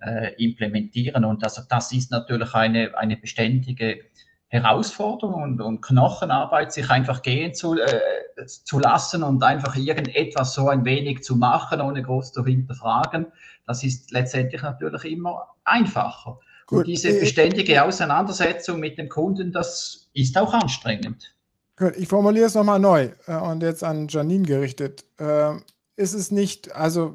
Äh, 0.00 0.34
implementieren. 0.42 1.24
Und 1.24 1.42
also 1.42 1.62
das 1.68 1.92
ist 1.92 2.12
natürlich 2.12 2.54
eine, 2.54 2.96
eine 2.96 3.16
beständige 3.16 4.04
Herausforderung 4.48 5.42
und, 5.42 5.60
und 5.60 5.80
Knochenarbeit, 5.80 6.72
sich 6.72 6.88
einfach 6.90 7.22
gehen 7.22 7.52
zu, 7.54 7.74
äh, 7.74 8.46
zu 8.46 8.78
lassen 8.78 9.22
und 9.22 9.42
einfach 9.42 9.74
irgendetwas 9.76 10.54
so 10.54 10.68
ein 10.68 10.84
wenig 10.84 11.22
zu 11.24 11.36
machen, 11.36 11.80
ohne 11.80 12.02
groß 12.02 12.32
zu 12.32 12.44
hinterfragen. 12.44 13.26
Das 13.66 13.82
ist 13.82 14.12
letztendlich 14.12 14.62
natürlich 14.62 15.04
immer 15.04 15.48
einfacher. 15.64 16.38
Gut. 16.66 16.78
Und 16.78 16.86
diese 16.86 17.18
beständige 17.18 17.82
Auseinandersetzung 17.82 18.80
mit 18.80 18.98
dem 18.98 19.08
Kunden, 19.08 19.52
das 19.52 20.08
ist 20.14 20.36
auch 20.38 20.52
anstrengend. 20.52 21.34
Gut, 21.76 21.96
ich 21.96 22.08
formuliere 22.08 22.46
es 22.46 22.54
nochmal 22.54 22.80
neu 22.80 23.10
äh, 23.26 23.36
und 23.36 23.62
jetzt 23.62 23.84
an 23.84 24.08
Janine 24.08 24.46
gerichtet. 24.46 25.04
Äh, 25.18 25.56
ist 25.96 26.14
es 26.14 26.30
nicht, 26.30 26.74
also 26.74 27.14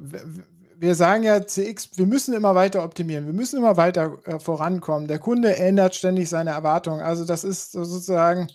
wir 0.81 0.95
sagen 0.95 1.21
ja 1.21 1.45
CX, 1.45 1.91
wir 1.95 2.07
müssen 2.07 2.33
immer 2.33 2.55
weiter 2.55 2.83
optimieren, 2.83 3.27
wir 3.27 3.33
müssen 3.33 3.57
immer 3.57 3.77
weiter 3.77 4.17
äh, 4.25 4.39
vorankommen. 4.39 5.07
Der 5.07 5.19
Kunde 5.19 5.55
ändert 5.55 5.93
ständig 5.93 6.27
seine 6.27 6.49
Erwartungen. 6.49 7.01
Also 7.01 7.23
das 7.23 7.43
ist 7.43 7.73
sozusagen, 7.73 8.47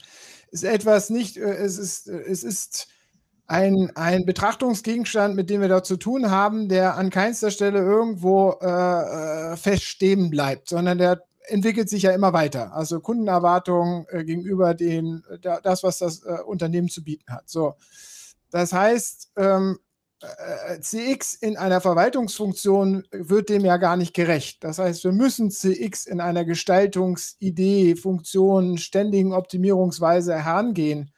ist 0.51 0.65
etwas 0.65 1.09
nicht, 1.09 1.37
äh, 1.37 1.55
es 1.55 1.79
ist, 1.79 2.09
es 2.09 2.43
ist 2.43 2.89
ein, 3.47 3.93
ein 3.95 4.27
Betrachtungsgegenstand, 4.27 5.37
mit 5.37 5.51
dem 5.51 5.61
wir 5.61 5.69
da 5.69 5.85
zu 5.85 5.97
tun 5.97 6.29
haben, 6.29 6.69
der 6.69 6.97
an 6.97 7.11
keinster 7.11 7.53
Stelle 7.53 7.79
irgendwo 7.79 8.59
äh, 8.61 9.53
äh 9.53 9.57
fest 9.57 9.85
stehen 9.85 10.29
bleibt, 10.29 10.69
sondern 10.69 10.99
der 10.99 11.23
entwickelt 11.47 11.89
sich 11.89 12.03
ja 12.03 12.11
immer 12.11 12.33
weiter. 12.33 12.75
Also 12.75 12.99
Kundenerwartungen 12.99 14.05
äh, 14.09 14.25
gegenüber 14.25 14.75
den, 14.75 15.23
da, 15.43 15.61
das, 15.61 15.85
was 15.85 15.99
das 15.99 16.25
äh, 16.25 16.39
Unternehmen 16.45 16.89
zu 16.89 17.05
bieten 17.05 17.33
hat. 17.33 17.49
So. 17.49 17.75
Das 18.51 18.73
heißt, 18.73 19.31
ähm, 19.37 19.79
äh, 20.23 20.81
CX 20.81 21.35
in 21.35 21.57
einer 21.57 21.81
Verwaltungsfunktion 21.81 23.05
wird 23.11 23.49
dem 23.49 23.65
ja 23.65 23.77
gar 23.77 23.97
nicht 23.97 24.15
gerecht. 24.15 24.65
Das 24.65 24.79
heißt, 24.79 25.05
wir 25.05 25.13
müssen 25.13 25.51
CX 25.51 26.07
in 26.07 26.21
einer 26.21 26.45
Gestaltungsidee, 26.45 27.97
Funktion, 27.97 28.79
ständigen 28.79 29.33
Optimierungsweise 29.33 30.35
herangehen. 30.35 31.13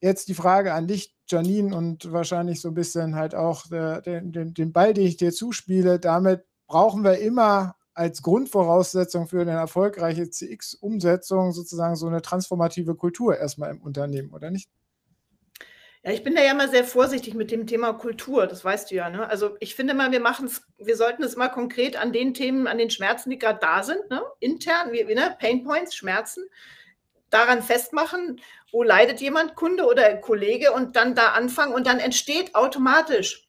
Jetzt 0.00 0.28
die 0.28 0.34
Frage 0.34 0.72
an 0.74 0.86
dich, 0.86 1.14
Janine, 1.28 1.76
und 1.76 2.12
wahrscheinlich 2.12 2.60
so 2.60 2.68
ein 2.68 2.74
bisschen 2.74 3.14
halt 3.14 3.34
auch 3.34 3.66
den, 3.68 4.32
den, 4.32 4.54
den 4.54 4.72
Ball, 4.72 4.94
den 4.94 5.06
ich 5.06 5.16
dir 5.16 5.32
zuspiele. 5.32 5.98
Damit 5.98 6.44
brauchen 6.66 7.04
wir 7.04 7.18
immer 7.18 7.76
als 7.94 8.22
Grundvoraussetzung 8.22 9.28
für 9.28 9.42
eine 9.42 9.52
erfolgreiche 9.52 10.28
CX-Umsetzung 10.28 11.52
sozusagen 11.52 11.96
so 11.96 12.06
eine 12.06 12.22
transformative 12.22 12.96
Kultur 12.96 13.38
erstmal 13.38 13.70
im 13.70 13.80
Unternehmen, 13.80 14.32
oder 14.32 14.50
nicht? 14.50 14.68
Ja, 16.04 16.12
ich 16.12 16.22
bin 16.22 16.34
da 16.34 16.42
ja 16.42 16.50
immer 16.50 16.68
sehr 16.68 16.84
vorsichtig 16.84 17.32
mit 17.32 17.50
dem 17.50 17.66
Thema 17.66 17.94
Kultur, 17.94 18.46
das 18.46 18.62
weißt 18.62 18.90
du 18.90 18.94
ja. 18.94 19.08
Ne? 19.08 19.26
Also 19.26 19.56
ich 19.60 19.74
finde 19.74 19.94
mal, 19.94 20.12
wir 20.12 20.20
machen 20.20 20.46
es, 20.46 20.60
wir 20.76 20.98
sollten 20.98 21.22
es 21.22 21.34
mal 21.34 21.48
konkret 21.48 21.96
an 21.96 22.12
den 22.12 22.34
Themen, 22.34 22.66
an 22.66 22.76
den 22.76 22.90
Schmerzen, 22.90 23.30
die 23.30 23.38
gerade 23.38 23.58
da 23.58 23.82
sind, 23.82 24.10
ne? 24.10 24.22
intern, 24.38 24.92
wie, 24.92 25.02
ne? 25.14 25.34
Pain 25.40 25.64
Points, 25.64 25.96
Schmerzen, 25.96 26.44
daran 27.30 27.62
festmachen, 27.62 28.38
wo 28.70 28.82
leidet 28.82 29.22
jemand, 29.22 29.56
Kunde 29.56 29.86
oder 29.86 30.14
Kollege 30.18 30.72
und 30.72 30.94
dann 30.94 31.14
da 31.14 31.28
anfangen 31.28 31.72
und 31.72 31.86
dann 31.86 32.00
entsteht 32.00 32.54
automatisch 32.54 33.48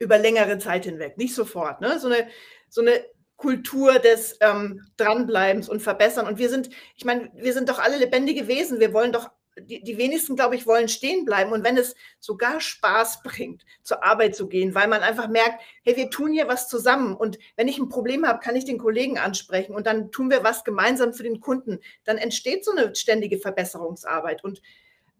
über 0.00 0.18
längere 0.18 0.58
Zeit 0.58 0.84
hinweg, 0.84 1.16
nicht 1.16 1.32
sofort, 1.32 1.80
ne? 1.80 2.00
so, 2.00 2.08
eine, 2.08 2.26
so 2.68 2.80
eine 2.80 3.04
Kultur 3.36 4.00
des 4.00 4.36
ähm, 4.40 4.84
Dranbleibens 4.96 5.68
und 5.68 5.80
Verbessern. 5.80 6.26
Und 6.26 6.38
wir 6.38 6.48
sind, 6.48 6.70
ich 6.96 7.04
meine, 7.04 7.30
wir 7.36 7.52
sind 7.52 7.68
doch 7.68 7.78
alle 7.78 7.98
lebendige 7.98 8.48
Wesen. 8.48 8.80
Wir 8.80 8.92
wollen 8.92 9.12
doch 9.12 9.30
die, 9.58 9.82
die 9.82 9.98
wenigsten, 9.98 10.36
glaube 10.36 10.56
ich, 10.56 10.66
wollen 10.66 10.88
stehen 10.88 11.24
bleiben. 11.24 11.52
Und 11.52 11.64
wenn 11.64 11.76
es 11.76 11.94
sogar 12.18 12.60
Spaß 12.60 13.22
bringt, 13.22 13.64
zur 13.82 14.02
Arbeit 14.02 14.34
zu 14.34 14.48
gehen, 14.48 14.74
weil 14.74 14.88
man 14.88 15.02
einfach 15.02 15.28
merkt, 15.28 15.62
hey, 15.84 15.96
wir 15.96 16.10
tun 16.10 16.32
hier 16.32 16.48
was 16.48 16.68
zusammen. 16.68 17.14
Und 17.14 17.38
wenn 17.56 17.68
ich 17.68 17.78
ein 17.78 17.88
Problem 17.88 18.26
habe, 18.26 18.40
kann 18.40 18.56
ich 18.56 18.64
den 18.64 18.78
Kollegen 18.78 19.18
ansprechen 19.18 19.74
und 19.74 19.86
dann 19.86 20.10
tun 20.10 20.30
wir 20.30 20.42
was 20.42 20.64
gemeinsam 20.64 21.12
für 21.12 21.22
den 21.22 21.40
Kunden. 21.40 21.80
Dann 22.04 22.18
entsteht 22.18 22.64
so 22.64 22.72
eine 22.72 22.94
ständige 22.94 23.38
Verbesserungsarbeit. 23.38 24.42
Und 24.42 24.62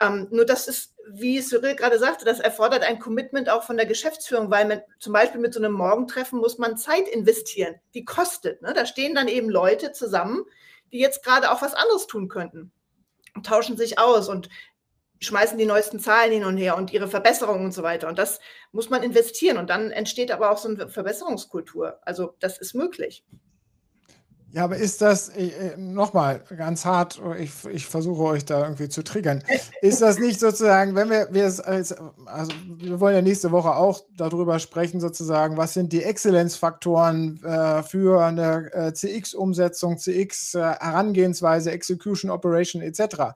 ähm, 0.00 0.28
nur 0.30 0.46
das 0.46 0.66
ist, 0.66 0.94
wie 1.06 1.40
Cyril 1.40 1.76
gerade 1.76 1.98
sagte, 1.98 2.24
das 2.24 2.40
erfordert 2.40 2.84
ein 2.84 2.98
Commitment 2.98 3.50
auch 3.50 3.64
von 3.64 3.76
der 3.76 3.86
Geschäftsführung, 3.86 4.50
weil 4.50 4.66
man 4.66 4.82
zum 4.98 5.12
Beispiel 5.12 5.40
mit 5.40 5.52
so 5.52 5.60
einem 5.60 5.72
Morgentreffen 5.72 6.38
muss 6.38 6.56
man 6.56 6.78
Zeit 6.78 7.06
investieren. 7.06 7.74
Die 7.92 8.04
kostet. 8.04 8.62
Ne? 8.62 8.72
Da 8.72 8.86
stehen 8.86 9.14
dann 9.14 9.28
eben 9.28 9.50
Leute 9.50 9.92
zusammen, 9.92 10.44
die 10.90 10.98
jetzt 10.98 11.22
gerade 11.22 11.50
auch 11.50 11.60
was 11.60 11.74
anderes 11.74 12.06
tun 12.06 12.28
könnten 12.28 12.72
tauschen 13.42 13.76
sich 13.76 13.98
aus 13.98 14.28
und 14.28 14.48
schmeißen 15.20 15.56
die 15.56 15.66
neuesten 15.66 16.00
Zahlen 16.00 16.32
hin 16.32 16.44
und 16.44 16.56
her 16.56 16.76
und 16.76 16.92
ihre 16.92 17.08
Verbesserungen 17.08 17.64
und 17.66 17.72
so 17.72 17.82
weiter. 17.82 18.08
Und 18.08 18.18
das 18.18 18.40
muss 18.72 18.90
man 18.90 19.02
investieren. 19.02 19.56
Und 19.56 19.70
dann 19.70 19.90
entsteht 19.90 20.30
aber 20.32 20.50
auch 20.50 20.58
so 20.58 20.68
eine 20.68 20.88
Verbesserungskultur. 20.88 22.00
Also 22.02 22.34
das 22.40 22.58
ist 22.58 22.74
möglich. 22.74 23.24
Ja, 24.54 24.64
aber 24.64 24.76
ist 24.76 25.00
das, 25.00 25.30
äh, 25.30 25.46
äh 25.48 25.76
nochmal 25.78 26.44
ganz 26.56 26.84
hart, 26.84 27.20
ich, 27.38 27.52
ich 27.72 27.86
versuche 27.86 28.22
euch 28.22 28.44
da 28.44 28.62
irgendwie 28.62 28.90
zu 28.90 29.02
triggern, 29.02 29.42
ist 29.80 30.02
das 30.02 30.18
nicht 30.18 30.38
sozusagen, 30.38 30.94
wenn 30.94 31.08
wir, 31.08 31.28
wir 31.30 31.44
als, 31.44 31.94
also 32.26 32.52
wir 32.66 33.00
wollen 33.00 33.14
ja 33.14 33.22
nächste 33.22 33.50
Woche 33.50 33.74
auch 33.74 34.04
darüber 34.14 34.58
sprechen, 34.58 35.00
sozusagen, 35.00 35.56
was 35.56 35.72
sind 35.72 35.92
die 35.94 36.02
Exzellenzfaktoren 36.02 37.42
äh, 37.42 37.82
für 37.82 38.22
eine 38.22 38.70
äh, 38.74 38.92
CX-Umsetzung, 38.92 39.96
CX-Herangehensweise, 39.96 41.70
äh, 41.70 41.74
Execution, 41.74 42.30
Operation 42.30 42.82
etc. 42.82 43.34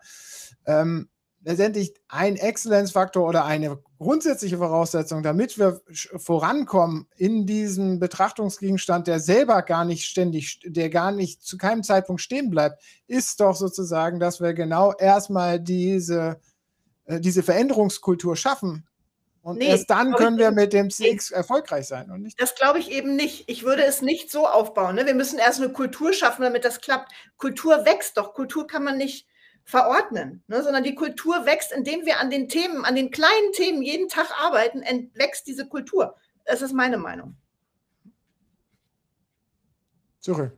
Ähm, 0.66 1.08
letztendlich 1.46 1.94
ein 2.08 2.34
Exzellenzfaktor 2.34 3.24
oder 3.26 3.44
eine 3.44 3.78
grundsätzliche 4.00 4.58
Voraussetzung, 4.58 5.22
damit 5.22 5.58
wir 5.58 5.80
vorankommen 6.16 7.06
in 7.16 7.46
diesem 7.46 8.00
Betrachtungsgegenstand, 8.00 9.06
der 9.06 9.20
selber 9.20 9.62
gar 9.62 9.84
nicht 9.84 10.06
ständig, 10.06 10.58
der 10.64 10.90
gar 10.90 11.12
nicht 11.12 11.42
zu 11.42 11.56
keinem 11.56 11.84
Zeitpunkt 11.84 12.20
stehen 12.20 12.50
bleibt, 12.50 12.82
ist 13.06 13.38
doch 13.38 13.54
sozusagen, 13.54 14.18
dass 14.18 14.40
wir 14.40 14.54
genau 14.54 14.92
erstmal 14.94 15.60
diese, 15.60 16.40
äh, 17.04 17.20
diese 17.20 17.44
Veränderungskultur 17.44 18.34
schaffen. 18.34 18.88
Und 19.40 19.58
nee, 19.58 19.68
erst 19.68 19.88
dann 19.88 20.14
können 20.14 20.38
wir 20.38 20.50
mit 20.50 20.72
dem 20.72 20.90
CX 20.90 21.30
erfolgreich 21.30 21.86
sein. 21.86 22.10
Und 22.10 22.22
nicht 22.22 22.42
das 22.42 22.56
glaube 22.56 22.80
ich 22.80 22.90
eben 22.90 23.14
nicht. 23.14 23.44
Ich 23.46 23.62
würde 23.62 23.84
es 23.84 24.02
nicht 24.02 24.32
so 24.32 24.48
aufbauen. 24.48 24.96
Ne? 24.96 25.06
Wir 25.06 25.14
müssen 25.14 25.38
erst 25.38 25.62
eine 25.62 25.72
Kultur 25.72 26.12
schaffen, 26.12 26.42
damit 26.42 26.64
das 26.64 26.80
klappt. 26.80 27.12
Kultur 27.36 27.84
wächst 27.84 28.16
doch. 28.16 28.34
Kultur 28.34 28.66
kann 28.66 28.82
man 28.82 28.98
nicht 28.98 29.28
verordnen, 29.66 30.44
ne, 30.46 30.62
sondern 30.62 30.84
die 30.84 30.94
Kultur 30.94 31.44
wächst, 31.44 31.72
indem 31.72 32.06
wir 32.06 32.20
an 32.20 32.30
den 32.30 32.48
Themen, 32.48 32.84
an 32.84 32.94
den 32.94 33.10
kleinen 33.10 33.52
Themen 33.52 33.82
jeden 33.82 34.08
Tag 34.08 34.28
arbeiten, 34.40 34.82
wächst 35.14 35.46
diese 35.48 35.68
Kultur. 35.68 36.14
Das 36.44 36.62
ist 36.62 36.72
meine 36.72 36.96
Meinung. 36.96 37.36
Suche. 40.20 40.52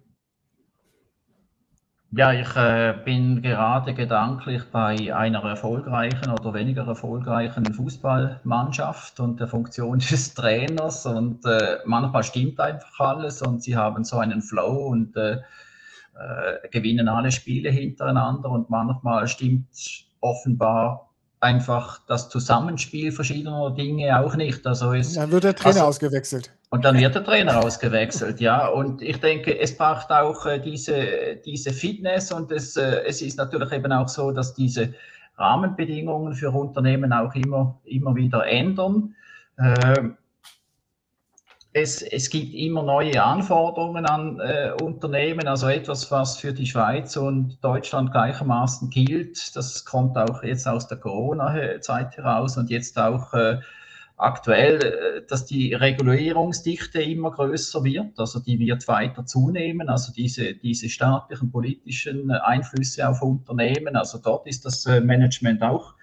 Ja, 2.11 2.33
ich 2.33 2.57
äh, 2.57 2.95
bin 3.05 3.43
gerade 3.43 3.93
gedanklich 3.93 4.63
bei 4.73 5.15
einer 5.15 5.43
erfolgreichen 5.45 6.31
oder 6.31 6.55
weniger 6.55 6.87
erfolgreichen 6.87 7.67
Fußballmannschaft 7.67 9.21
und 9.21 9.41
der 9.41 9.47
Funktion 9.47 9.99
des 10.11 10.35
Trainers 10.35 11.05
und 11.07 11.45
äh, 11.45 11.79
manchmal 11.85 12.25
stimmt 12.25 12.61
einfach 12.61 13.01
alles 13.01 13.43
und 13.43 13.63
sie 13.63 13.77
haben 13.77 14.05
so 14.05 14.19
einen 14.19 14.41
Flow 14.41 14.87
und 14.89 15.17
äh, 15.17 15.39
äh, 16.19 16.69
gewinnen 16.69 17.09
alle 17.09 17.31
Spiele 17.31 17.71
hintereinander 17.71 18.51
und 18.51 18.71
manchmal 18.71 19.29
stimmt 19.29 19.69
offenbar 20.21 21.09
einfach 21.41 22.01
das 22.07 22.29
Zusammenspiel 22.29 23.13
verschiedener 23.13 23.71
Dinge 23.71 24.19
auch 24.19 24.35
nicht. 24.35 24.67
Also 24.67 24.93
es, 24.93 25.15
dann 25.15 25.31
wird 25.31 25.45
der 25.45 25.55
Trainer 25.55 25.77
also, 25.77 25.87
ausgewechselt. 25.87 26.53
Und 26.71 26.85
dann 26.85 26.99
wird 26.99 27.15
der 27.15 27.25
Trainer 27.25 27.65
ausgewechselt, 27.65 28.41
ja. 28.41 28.67
Und 28.67 29.01
ich 29.01 29.19
denke, 29.19 29.59
es 29.59 29.77
braucht 29.77 30.11
auch 30.11 30.45
äh, 30.47 30.59
diese, 30.59 31.37
diese 31.45 31.73
Fitness 31.73 32.33
und 32.33 32.51
es, 32.51 32.77
äh, 32.77 33.03
es 33.07 33.23
ist 33.23 33.39
natürlich 33.39 33.73
eben 33.73 33.93
auch 33.93 34.09
so, 34.09 34.33
dass 34.33 34.55
diese 34.55 34.93
Rahmenbedingungen 35.37 36.35
für 36.35 36.51
Unternehmen 36.51 37.13
auch 37.13 37.35
immer, 37.35 37.81
immer 37.85 38.15
wieder 38.17 38.47
ändern. 38.47 39.15
Äh, 39.57 40.11
es, 41.81 42.03
es 42.03 42.31
gibt 42.31 42.55
immer 42.55 42.83
neue 42.83 43.23
Anforderungen 43.23 44.07
an 44.07 44.41
äh, 44.41 44.73
Unternehmen, 44.83 45.47
also 45.47 45.69
etwas, 45.69 46.11
was 46.11 46.37
für 46.37 46.53
die 46.53 46.67
Schweiz 46.67 47.17
und 47.17 47.63
Deutschland 47.63 48.13
gleichermaßen 48.13 48.91
gilt. 48.91 49.57
Das 49.57 49.85
kommt 49.85 50.17
auch 50.17 50.43
jetzt 50.43 50.67
aus 50.67 50.89
der 50.89 50.99
Corona-Zeit 50.99 52.17
heraus 52.17 52.57
und 52.57 52.71
jetzt 52.71 52.99
auch 52.99 53.33
äh, 53.35 53.61
aktuell, 54.17 54.83
äh, 54.83 55.27
dass 55.27 55.47
die 55.47 55.75
Regulierungsdichte 55.75 57.01
immer 57.01 57.31
größer 57.31 57.85
wird, 57.85 58.19
also 58.19 58.41
die 58.41 58.59
wird 58.59 58.87
weiter 58.89 59.25
zunehmen, 59.25 59.89
also 59.89 60.13
diese, 60.13 60.55
diese 60.55 60.89
staatlichen 60.89 61.51
politischen 61.51 62.31
Einflüsse 62.31 63.09
auf 63.09 63.23
Unternehmen, 63.23 63.97
also 63.97 64.19
dort 64.19 64.47
ist 64.47 64.65
das 64.65 64.85
äh, 64.87 65.01
Management 65.01 65.63
auch 65.63 65.95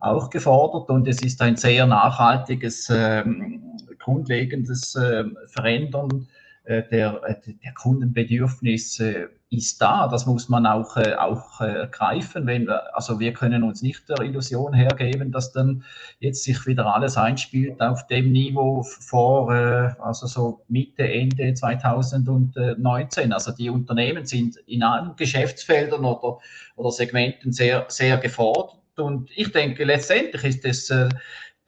auch 0.00 0.30
gefordert 0.30 0.90
und 0.90 1.08
es 1.08 1.22
ist 1.22 1.42
ein 1.42 1.56
sehr 1.56 1.86
nachhaltiges, 1.86 2.88
ähm, 2.90 3.62
grundlegendes 3.98 4.94
äh, 4.94 5.24
Verändern 5.48 6.28
äh, 6.68 6.82
der, 6.90 7.22
äh, 7.24 7.34
der 7.64 7.72
Kundenbedürfnis 7.72 9.00
äh, 9.00 9.28
ist 9.48 9.80
da. 9.80 10.06
Das 10.06 10.26
muss 10.26 10.50
man 10.50 10.66
auch, 10.66 10.98
auch 10.98 11.60
greifen. 11.90 12.46
Wenn 12.46 12.68
also 12.68 13.18
wir 13.18 13.32
können 13.32 13.62
uns 13.62 13.80
nicht 13.80 14.06
der 14.10 14.20
Illusion 14.20 14.74
hergeben, 14.74 15.32
dass 15.32 15.52
dann 15.52 15.84
jetzt 16.20 16.44
sich 16.44 16.66
wieder 16.66 16.94
alles 16.94 17.16
einspielt 17.16 17.80
auf 17.80 18.06
dem 18.08 18.30
Niveau 18.32 18.82
vor, 18.82 19.50
also 19.50 20.26
so 20.26 20.60
Mitte, 20.68 21.10
Ende 21.10 21.54
2019. 21.54 23.32
Also 23.32 23.52
die 23.52 23.70
Unternehmen 23.70 24.26
sind 24.26 24.58
in 24.66 24.82
allen 24.82 25.16
Geschäftsfeldern 25.16 26.04
oder, 26.04 26.40
oder 26.76 26.90
Segmenten 26.90 27.50
sehr, 27.50 27.86
sehr 27.88 28.18
gefordert. 28.18 28.77
Und 28.98 29.30
ich 29.36 29.52
denke, 29.52 29.84
letztendlich 29.84 30.44
ist 30.44 30.64
es 30.64 30.90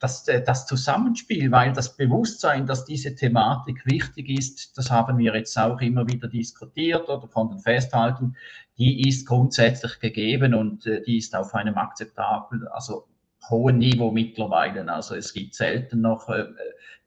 das, 0.01 0.27
äh, 0.27 0.43
das 0.43 0.65
Zusammenspiel, 0.65 1.51
weil 1.51 1.71
das 1.73 1.95
Bewusstsein, 1.95 2.65
dass 2.65 2.85
diese 2.85 3.15
Thematik 3.15 3.85
wichtig 3.85 4.29
ist, 4.29 4.77
das 4.77 4.89
haben 4.89 5.17
wir 5.17 5.35
jetzt 5.35 5.57
auch 5.57 5.79
immer 5.79 6.07
wieder 6.07 6.27
diskutiert 6.27 7.07
oder 7.07 7.27
konnten 7.27 7.59
festhalten, 7.59 8.35
die 8.77 9.07
ist 9.07 9.27
grundsätzlich 9.27 9.99
gegeben 9.99 10.55
und 10.55 10.85
äh, 10.87 11.01
die 11.03 11.17
ist 11.17 11.35
auf 11.35 11.53
einem 11.53 11.77
akzeptablen, 11.77 12.67
also 12.67 13.07
hohen 13.49 13.79
Niveau 13.79 14.11
mittlerweile. 14.11 14.91
Also 14.91 15.15
es 15.15 15.33
gibt 15.33 15.55
selten 15.55 16.01
noch 16.01 16.29
äh, 16.29 16.45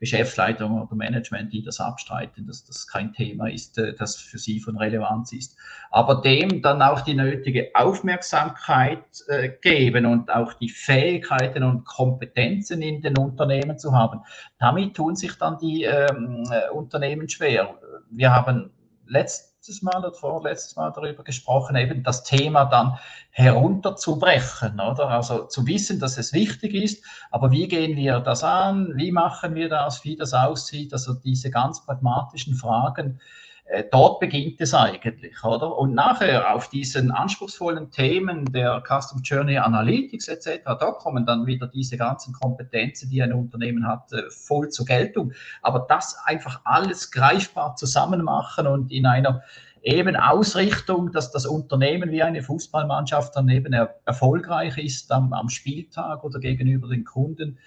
Geschäftsleitung 0.00 0.82
oder 0.82 0.94
Management, 0.94 1.52
die 1.52 1.62
das 1.62 1.80
abstreiten, 1.80 2.46
dass 2.46 2.64
das 2.64 2.86
kein 2.86 3.12
Thema 3.12 3.48
ist, 3.48 3.78
äh, 3.78 3.94
das 3.94 4.16
für 4.16 4.38
sie 4.38 4.60
von 4.60 4.76
Relevanz 4.76 5.32
ist. 5.32 5.56
Aber 5.90 6.20
dem 6.20 6.60
dann 6.60 6.82
auch 6.82 7.00
die 7.02 7.14
nötige 7.14 7.70
Aufmerksamkeit 7.74 9.04
äh, 9.28 9.50
geben 9.62 10.06
und 10.06 10.30
auch 10.30 10.52
die 10.54 10.68
Fähigkeiten 10.68 11.62
und 11.62 11.84
Kompetenzen 11.84 12.82
in 12.82 13.00
den 13.00 13.16
Unternehmen 13.16 13.78
zu 13.78 13.92
haben. 13.92 14.20
Damit 14.58 14.94
tun 14.94 15.14
sich 15.16 15.34
dann 15.38 15.58
die 15.58 15.84
ähm, 15.84 16.44
äh, 16.50 16.70
Unternehmen 16.70 17.28
schwer. 17.28 17.78
Wir 18.10 18.34
haben 18.34 18.70
letztes 19.06 19.82
Mal 19.82 19.98
oder 19.98 20.12
vorletztes 20.12 20.76
Mal 20.76 20.90
darüber 20.90 21.24
gesprochen, 21.24 21.76
eben 21.76 22.02
das 22.02 22.24
Thema 22.24 22.64
dann 22.64 22.98
herunterzubrechen, 23.30 24.80
oder? 24.80 25.08
Also 25.08 25.46
zu 25.46 25.66
wissen, 25.66 26.00
dass 26.00 26.18
es 26.18 26.32
wichtig 26.32 26.74
ist, 26.74 27.04
aber 27.30 27.50
wie 27.50 27.68
gehen 27.68 27.96
wir 27.96 28.20
das 28.20 28.44
an? 28.44 28.92
Wie 28.96 29.12
machen 29.12 29.54
wir 29.54 29.68
das? 29.68 30.04
Wie 30.04 30.16
das 30.16 30.34
aussieht? 30.34 30.92
Also 30.92 31.14
diese 31.14 31.50
ganz 31.50 31.84
pragmatischen 31.84 32.54
Fragen, 32.54 33.20
äh, 33.66 33.84
dort 33.90 34.20
beginnt 34.20 34.60
es 34.60 34.74
eigentlich, 34.74 35.42
oder? 35.42 35.76
Und 35.78 35.94
nachher 35.94 36.54
auf 36.54 36.68
diesen 36.68 37.10
anspruchsvollen 37.10 37.90
Themen 37.90 38.44
der 38.52 38.82
Custom 38.86 39.22
Journey 39.22 39.56
Analytics 39.56 40.28
etc., 40.28 40.60
da 40.64 40.92
kommen 40.92 41.24
dann 41.24 41.46
wieder 41.46 41.66
diese 41.66 41.96
ganzen 41.96 42.34
Kompetenzen, 42.34 43.08
die 43.08 43.22
ein 43.22 43.32
Unternehmen 43.32 43.86
hat, 43.86 44.12
äh, 44.12 44.30
voll 44.30 44.68
zur 44.68 44.84
Geltung. 44.84 45.32
Aber 45.62 45.86
das 45.88 46.16
einfach 46.24 46.60
alles 46.64 47.10
greifbar 47.10 47.76
zusammen 47.76 48.22
machen 48.22 48.66
und 48.66 48.92
in 48.92 49.06
einer 49.06 49.42
eben 49.82 50.16
Ausrichtung, 50.16 51.12
dass 51.12 51.30
das 51.30 51.46
Unternehmen 51.46 52.10
wie 52.10 52.22
eine 52.22 52.42
Fußballmannschaft 52.42 53.36
dann 53.36 53.48
eben 53.48 53.72
er 53.72 54.00
erfolgreich 54.04 54.78
ist 54.78 55.12
am, 55.12 55.32
am 55.32 55.48
Spieltag 55.48 56.24
oder 56.24 56.38
gegenüber 56.38 56.88
den 56.88 57.04
Kunden, 57.04 57.58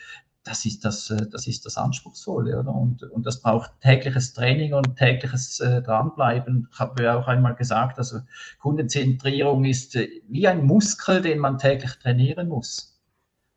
das 0.47 0.65
ist 0.65 0.85
das, 0.85 1.09
äh, 1.09 1.27
das 1.29 1.47
ist 1.47 1.65
das 1.65 1.77
Anspruchsvolle, 1.77 2.59
oder? 2.59 2.73
Und, 2.73 3.03
und 3.03 3.25
das 3.25 3.41
braucht 3.41 3.71
tägliches 3.81 4.33
Training 4.33 4.73
und 4.73 4.95
tägliches 4.95 5.59
äh, 5.59 5.81
Dranbleiben. 5.81 6.69
Ich 6.71 6.79
habe 6.79 7.03
ja 7.03 7.17
auch 7.19 7.27
einmal 7.27 7.55
gesagt, 7.55 7.97
also 7.97 8.19
Kundenzentrierung 8.59 9.65
ist 9.65 9.95
äh, 9.95 10.07
wie 10.29 10.47
ein 10.47 10.65
Muskel, 10.65 11.21
den 11.21 11.39
man 11.39 11.57
täglich 11.57 11.91
trainieren 11.99 12.47
muss. 12.47 12.97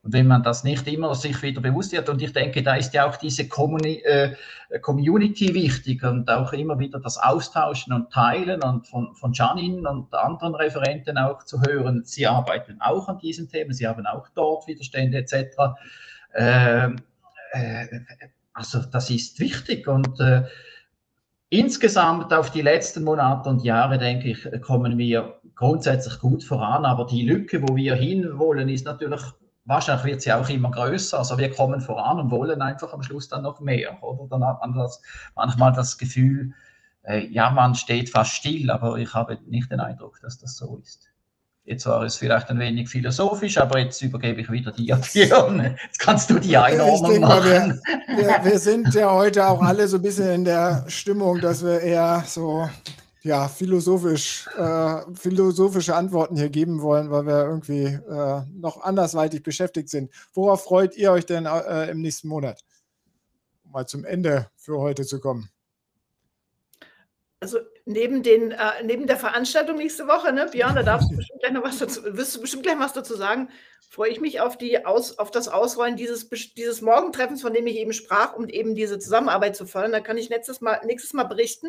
Und 0.03 0.15
wenn 0.15 0.27
man 0.27 0.43
das 0.43 0.65
nicht 0.65 0.87
immer 0.89 1.15
sich 1.15 1.43
wieder 1.43 1.61
bewusst 1.61 1.93
wird, 1.93 2.09
und 2.09 2.23
ich 2.23 2.33
denke, 2.33 2.63
da 2.63 2.75
ist 2.75 2.95
ja 2.95 3.07
auch 3.07 3.17
diese 3.17 3.49
Communi 3.49 3.97
äh, 3.97 4.35
Community 4.81 5.53
wichtig 5.53 6.03
und 6.03 6.31
auch 6.31 6.55
immer 6.55 6.79
wieder 6.79 7.01
das 7.01 7.19
Austauschen 7.19 7.93
und 7.93 8.11
Teilen 8.11 8.63
und 8.63 8.87
von, 8.87 9.15
von 9.15 9.35
Janine 9.35 9.89
und 9.91 10.15
anderen 10.15 10.55
Referenten 10.55 11.19
auch 11.19 11.43
zu 11.45 11.61
hören. 11.61 12.03
Sie 12.05 12.27
arbeiten 12.27 12.81
auch 12.81 13.09
an 13.09 13.19
diesen 13.19 13.49
Themen, 13.51 13.75
sie 13.75 13.87
haben 13.87 14.07
auch 14.07 14.29
dort 14.35 14.67
Widerstände 14.67 15.19
etc. 15.19 15.57
Ähm, 16.35 16.97
äh, 17.53 17.87
also 18.53 18.81
das 18.81 19.11
ist 19.11 19.41
wichtig 19.41 19.89
und 19.89 20.21
äh, 20.21 20.45
insgesamt 21.49 22.33
auf 22.33 22.51
die 22.51 22.63
letzten 22.63 23.05
Monate 23.05 23.49
und 23.49 23.63
Jahre, 23.65 23.99
denke 23.99 24.31
ich, 24.31 24.63
kommen 24.63 24.99
wir 24.99 25.41
grundsätzlich 25.55 26.19
gut 26.21 26.45
voran, 26.45 26.85
aber 26.85 27.07
die 27.07 27.27
Lücke, 27.27 27.63
wo 27.63 27.77
wir 27.77 27.95
hinwollen, 27.95 28.69
ist 28.69 28.87
natürlich, 28.87 29.21
wahrscheinlich 29.65 30.05
wird 30.05 30.23
sie 30.23 30.33
auch 30.33 30.49
immer 30.49 30.71
größer, 30.71 31.19
also 31.19 31.39
wir 31.39 31.51
kommen 31.51 31.81
voran 31.81 32.21
und 32.21 32.31
wollen 32.31 32.63
einfach 32.63 32.93
am 32.93 33.03
Schluss 33.03 33.29
dann 33.29 33.43
noch 33.43 33.61
mehr, 33.61 34.03
oder? 34.03 34.27
Dann 34.29 34.45
hat 34.45 34.61
man 34.61 34.75
das, 34.75 35.03
manchmal 35.35 35.73
das 35.73 35.99
Gefühl, 35.99 36.55
äh, 37.03 37.27
ja, 37.27 37.51
man 37.51 37.75
steht 37.75 38.11
fast 38.11 38.33
still, 38.33 38.71
aber 38.71 38.97
ich 38.97 39.13
habe 39.15 39.39
nicht 39.47 39.71
den 39.71 39.81
Eindruck, 39.81 40.21
dass 40.23 40.39
das 40.39 40.57
so 40.57 40.79
ist. 40.83 41.10
Jetzt 41.65 41.87
war 41.87 42.03
es 42.03 42.17
vielleicht 42.17 42.49
ein 42.49 42.59
wenig 42.59 42.89
philosophisch, 42.89 43.59
aber 43.59 43.79
jetzt 43.79 44.01
übergebe 44.03 44.41
ich 44.41 44.51
wieder 44.51 44.73
dir, 44.73 44.97
Björn. 44.97 45.77
Jetzt 45.85 45.99
kannst 45.99 46.31
du 46.31 46.39
die 46.39 46.57
Einordnung 46.57 47.21
machen. 47.21 47.51
Mal, 47.51 47.81
wir, 48.09 48.17
wir, 48.17 48.45
wir, 48.45 48.59
sind 48.59 48.93
ja 48.95 49.13
heute 49.13 49.47
auch 49.47 49.61
alle 49.63 49.87
so 49.87 49.97
ein 49.97 50.03
bisschen 50.03 50.31
in 50.31 50.45
der 50.45 50.85
Stimmung, 50.89 51.41
dass 51.41 51.65
wir 51.65 51.81
eher 51.81 52.25
so 52.27 52.69
ja, 53.23 53.49
philosophisch, 53.49 54.47
äh, 54.57 55.03
philosophische 55.15 55.95
Antworten 55.95 56.37
hier 56.37 56.49
geben 56.49 56.81
wollen, 56.81 57.11
weil 57.11 57.27
wir 57.27 57.45
irgendwie 57.45 57.85
äh, 57.85 58.43
noch 58.53 58.81
andersweitig 58.83 59.43
beschäftigt 59.43 59.91
sind. 59.91 60.11
Worauf 60.33 60.65
freut 60.65 60.97
ihr 60.97 61.13
euch 61.13 61.27
denn 61.27 61.47
äh, 61.47 61.91
im 61.91 62.01
nächsten 62.01 62.29
Monat? 62.29 62.65
Um 63.65 63.73
mal 63.73 63.87
zum 63.87 64.05
Ende 64.05 64.49
für 64.57 64.79
heute 64.79 65.05
zu 65.05 65.21
kommen. 65.21 65.51
Also 67.41 67.59
neben, 67.91 68.23
den, 68.23 68.53
äh, 68.53 68.83
neben 68.85 69.07
der 69.07 69.17
Veranstaltung 69.17 69.77
nächste 69.77 70.07
Woche, 70.07 70.33
ne, 70.33 70.47
Björn, 70.51 70.75
da 70.75 70.83
darfst 70.83 71.11
du 71.11 71.17
bestimmt 71.17 71.41
gleich 71.41 71.53
noch 71.53 71.65
was 71.65 71.79
dazu, 71.79 72.03
wirst 72.05 72.37
du 72.37 72.41
bestimmt 72.41 72.63
gleich 72.63 72.79
was 72.79 72.93
dazu 72.93 73.15
sagen, 73.15 73.49
freue 73.91 74.11
ich 74.11 74.21
mich 74.21 74.41
auf, 74.41 74.57
die 74.57 74.87
Aus, 74.87 75.19
auf 75.19 75.31
das 75.31 75.49
Ausrollen 75.49 75.97
dieses, 75.97 76.29
dieses 76.29 76.81
Morgentreffens, 76.81 77.43
von 77.43 77.53
dem 77.53 77.67
ich 77.67 77.77
eben 77.77 77.93
sprach, 77.93 78.35
um 78.35 78.49
eben 78.49 78.75
diese 78.75 78.99
Zusammenarbeit 78.99 79.57
zu 79.57 79.67
fördern. 79.67 79.93
Da 79.93 80.01
kann 80.01 80.17
ich 80.17 80.31
nächstes 80.31 80.61
Mal, 80.61 80.81
nächstes 80.85 81.13
Mal 81.13 81.25
berichten, 81.25 81.69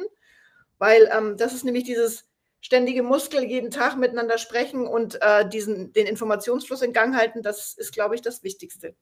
weil 0.78 1.10
ähm, 1.16 1.36
das 1.38 1.54
ist 1.54 1.66
nämlich 1.66 1.84
dieses 1.84 2.26
ständige 2.62 3.02
Muskel, 3.02 3.44
jeden 3.44 3.72
Tag 3.72 3.98
miteinander 3.98 4.38
sprechen 4.38 4.86
und 4.86 5.20
äh, 5.22 5.50
diesen, 5.50 5.94
den 5.94 6.06
Informationsfluss 6.06 6.84
in 6.84 6.94
Gang 6.94 7.16
halten, 7.16 7.42
das 7.42 7.74
ist, 7.74 7.92
glaube 7.92 8.14
ich, 8.14 8.22
das 8.22 8.44
Wichtigste. 8.44 8.96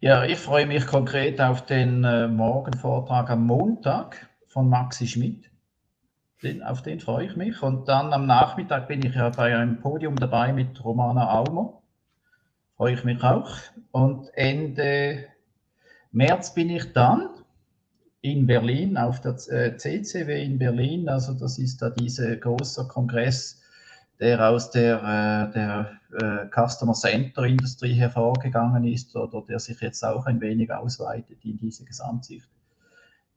Ja, 0.00 0.24
ich 0.24 0.38
freue 0.38 0.64
mich 0.66 0.86
konkret 0.86 1.42
auf 1.42 1.66
den 1.66 2.04
äh, 2.04 2.26
Morgenvortrag 2.26 3.28
am 3.28 3.46
Montag 3.46 4.29
von 4.50 4.68
Maxi 4.68 5.06
Schmidt. 5.06 5.48
Den, 6.42 6.62
auf 6.62 6.82
den 6.82 7.00
freue 7.00 7.26
ich 7.26 7.36
mich. 7.36 7.62
Und 7.62 7.88
dann 7.88 8.12
am 8.12 8.26
Nachmittag 8.26 8.88
bin 8.88 9.04
ich 9.04 9.14
ja 9.14 9.28
bei 9.30 9.56
einem 9.56 9.80
Podium 9.80 10.16
dabei 10.16 10.52
mit 10.52 10.84
Romana 10.84 11.30
Aumer. 11.38 11.80
Freue 12.76 12.94
ich 12.94 13.04
mich 13.04 13.22
auch. 13.22 13.50
Und 13.92 14.28
Ende 14.34 15.26
März 16.10 16.52
bin 16.52 16.70
ich 16.70 16.92
dann 16.92 17.28
in 18.22 18.46
Berlin 18.46 18.96
auf 18.96 19.20
der 19.20 19.36
CCW 19.36 20.32
äh, 20.32 20.44
in 20.44 20.58
Berlin. 20.58 21.08
Also 21.08 21.32
das 21.34 21.58
ist 21.58 21.80
da 21.80 21.90
dieser 21.90 22.36
große 22.36 22.88
Kongress 22.88 23.62
der 24.18 24.50
aus 24.50 24.70
der, 24.70 24.96
äh, 24.98 25.52
der 25.52 26.00
äh, 26.20 26.46
Customer 26.50 26.92
Center 26.92 27.44
Industrie 27.44 27.94
hervorgegangen 27.94 28.84
ist 28.84 29.16
oder 29.16 29.42
der 29.48 29.58
sich 29.60 29.80
jetzt 29.80 30.04
auch 30.04 30.26
ein 30.26 30.40
wenig 30.42 30.70
ausweitet 30.70 31.38
in 31.44 31.56
diese 31.56 31.84
Gesamtsicht 31.84 32.50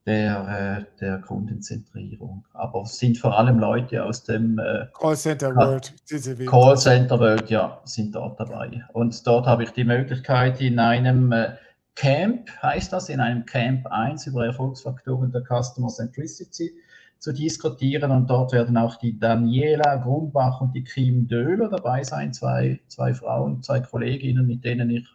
der, 0.05 0.85
äh, 0.89 0.99
der 0.99 1.19
Kundenzentrierung. 1.19 2.45
Aber 2.53 2.81
es 2.81 2.97
sind 2.97 3.17
vor 3.17 3.37
allem 3.37 3.59
Leute 3.59 4.03
aus 4.03 4.23
dem 4.23 4.59
äh, 4.59 4.87
Call 4.93 5.15
Center 5.15 5.55
World, 5.55 5.93
CCW. 6.05 6.45
Call 6.45 6.77
Center 6.77 7.19
World, 7.19 7.49
ja, 7.49 7.81
sind 7.85 8.13
dort 8.13 8.39
dabei. 8.39 8.83
Und 8.91 9.25
dort 9.25 9.47
habe 9.47 9.63
ich 9.63 9.71
die 9.71 9.85
Möglichkeit 9.85 10.59
in 10.59 10.79
einem 10.79 11.31
äh, 11.31 11.55
Camp, 11.95 12.49
heißt 12.61 12.91
das, 12.91 13.09
in 13.09 13.19
einem 13.19 13.45
Camp 13.45 13.87
1 13.87 14.27
über 14.27 14.45
Erfolgsfaktoren 14.45 15.31
der 15.31 15.43
Customer 15.43 15.89
Centricity 15.89 16.73
zu 17.19 17.31
diskutieren. 17.31 18.11
Und 18.11 18.29
dort 18.29 18.51
werden 18.51 18.75
auch 18.75 18.95
die 18.95 19.17
Daniela 19.17 19.95
Grumbach 19.97 20.59
und 20.59 20.73
die 20.73 20.83
Kim 20.83 21.27
Döhler 21.27 21.69
dabei 21.69 22.03
sein, 22.03 22.33
zwei, 22.33 22.81
zwei 22.87 23.13
Frauen, 23.13 23.61
zwei 23.63 23.79
Kolleginnen, 23.79 24.45
mit 24.47 24.65
denen 24.65 24.89
ich 24.89 25.07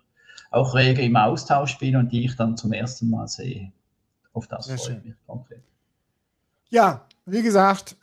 auch 0.51 0.75
rege 0.75 1.03
im 1.03 1.17
Austausch 1.17 1.79
bin 1.79 1.97
und 1.97 2.11
die 2.11 2.25
ich 2.25 2.37
dann 2.37 2.57
zum 2.57 2.73
ersten 2.73 3.11
Mal 3.11 3.29
sehe. 3.29 3.73
Auf 4.33 4.47
das 4.47 4.67
Sehr 4.67 4.79
freue 4.79 4.97
ich 4.99 5.05
mich 5.05 5.15
konkret. 5.27 5.63
Ja, 6.71 7.07
wie 7.27 7.43
gesagt, 7.43 7.97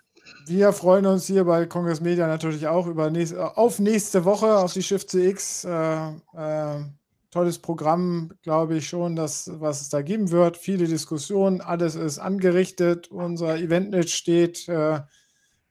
wir 0.48 0.74
freuen 0.74 1.06
uns 1.06 1.28
hier 1.28 1.44
bei 1.46 1.66
Congress 1.66 2.02
Media 2.02 2.28
natürlich 2.28 2.68
auch 2.68 2.88
über 2.88 3.10
nächst, 3.10 3.36
auf 3.36 3.80
nächste 3.80 4.26
Woche, 4.26 4.58
auf 4.58 4.74
die 4.74 4.84
Shift 4.84 5.10
CX. 5.10 5.66
Äh, 5.66 6.10
äh, 6.36 6.84
tolles 7.32 7.60
Programm, 7.60 8.32
glaube 8.44 8.78
ich 8.78 8.88
schon, 8.88 9.16
dass, 9.16 9.52
was 9.60 9.82
es 9.82 9.90
da 9.90 10.02
geben 10.02 10.32
wird. 10.32 10.58
Viele 10.58 10.88
Diskussionen, 10.88 11.62
alles 11.62 11.96
ist 11.96 12.18
angerichtet. 12.18 13.10
Unser 13.10 13.58
Eventnet 13.58 14.10
steht. 14.10 14.68
Äh, 14.70 15.02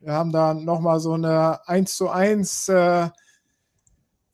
wir 0.01 0.13
haben 0.13 0.33
da 0.33 0.53
nochmal 0.55 1.01
so 1.01 1.15
eine 1.15 1.67
1 1.67 1.97
zu 1.97 2.11
1 2.11 2.69
äh, 2.69 3.09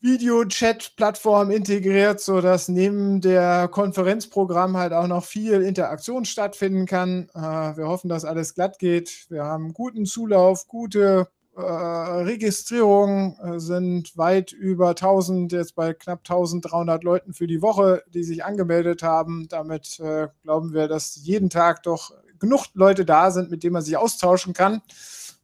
Video-Chat-Plattform 0.02 1.50
integriert, 1.50 2.20
sodass 2.20 2.68
neben 2.68 3.20
der 3.20 3.68
Konferenzprogramm 3.68 4.78
halt 4.78 4.94
auch 4.94 5.06
noch 5.06 5.24
viel 5.24 5.60
Interaktion 5.60 6.24
stattfinden 6.24 6.86
kann. 6.86 7.28
Äh, 7.34 7.76
wir 7.76 7.86
hoffen, 7.86 8.08
dass 8.08 8.24
alles 8.24 8.54
glatt 8.54 8.78
geht. 8.78 9.26
Wir 9.28 9.44
haben 9.44 9.74
guten 9.74 10.06
Zulauf, 10.06 10.66
gute 10.68 11.28
äh, 11.54 11.60
Registrierungen, 11.60 13.36
äh, 13.40 13.60
sind 13.60 14.16
weit 14.16 14.52
über 14.52 14.90
1000, 14.90 15.52
jetzt 15.52 15.74
bei 15.74 15.92
knapp 15.92 16.20
1300 16.20 17.04
Leuten 17.04 17.34
für 17.34 17.46
die 17.46 17.60
Woche, 17.60 18.02
die 18.14 18.24
sich 18.24 18.42
angemeldet 18.42 19.02
haben. 19.02 19.48
Damit 19.50 20.00
glauben 20.42 20.72
wir, 20.72 20.88
dass 20.88 21.16
jeden 21.16 21.50
Tag 21.50 21.82
doch 21.82 22.12
genug 22.38 22.68
Leute 22.72 23.04
da 23.04 23.30
sind, 23.30 23.50
mit 23.50 23.62
denen 23.62 23.74
man 23.74 23.82
sich 23.82 23.98
austauschen 23.98 24.54
kann 24.54 24.80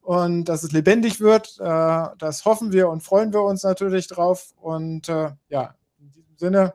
und 0.06 0.44
dass 0.44 0.62
es 0.62 0.70
lebendig 0.70 1.20
wird. 1.20 1.58
Äh, 1.58 2.06
das 2.18 2.44
hoffen 2.44 2.72
wir 2.72 2.88
und 2.88 3.02
freuen 3.02 3.32
wir 3.32 3.42
uns 3.42 3.64
natürlich 3.64 4.06
drauf. 4.06 4.54
Und 4.56 5.08
äh, 5.08 5.32
ja, 5.48 5.74
in 5.98 6.12
diesem 6.12 6.36
Sinne 6.36 6.74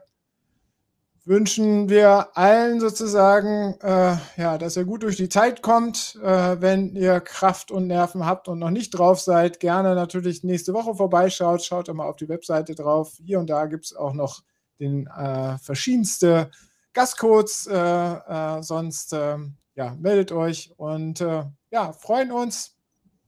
wünschen 1.24 1.88
wir 1.88 2.36
allen 2.36 2.78
sozusagen, 2.78 3.74
äh, 3.80 4.16
ja, 4.36 4.58
dass 4.58 4.76
ihr 4.76 4.84
gut 4.84 5.02
durch 5.02 5.16
die 5.16 5.30
Zeit 5.30 5.62
kommt. 5.62 6.18
Wenn 6.20 6.94
ihr 6.94 7.20
Kraft 7.20 7.70
und 7.70 7.86
Nerven 7.86 8.26
habt 8.26 8.48
und 8.48 8.58
noch 8.58 8.68
nicht 8.68 8.90
drauf 8.90 9.18
seid, 9.18 9.60
gerne 9.60 9.94
natürlich 9.94 10.44
nächste 10.44 10.74
Woche 10.74 10.94
vorbeischaut. 10.94 11.64
Schaut 11.64 11.88
immer 11.88 12.04
auf 12.04 12.16
die 12.16 12.28
Webseite 12.28 12.74
drauf. 12.74 13.14
Hier 13.24 13.38
und 13.38 13.48
da 13.48 13.64
gibt 13.64 13.86
es 13.86 13.96
auch 13.96 14.12
noch 14.12 14.42
den 14.78 15.06
äh, 15.06 15.56
verschiedenste 15.56 16.50
Gastcodes. 16.92 17.66
Äh, 17.66 17.78
äh, 17.78 18.62
sonst 18.62 19.14
ähm, 19.14 19.56
ja, 19.74 19.96
meldet 19.98 20.32
euch 20.32 20.74
und 20.76 21.24
ja, 21.70 21.94
freuen 21.94 22.30
uns 22.30 22.76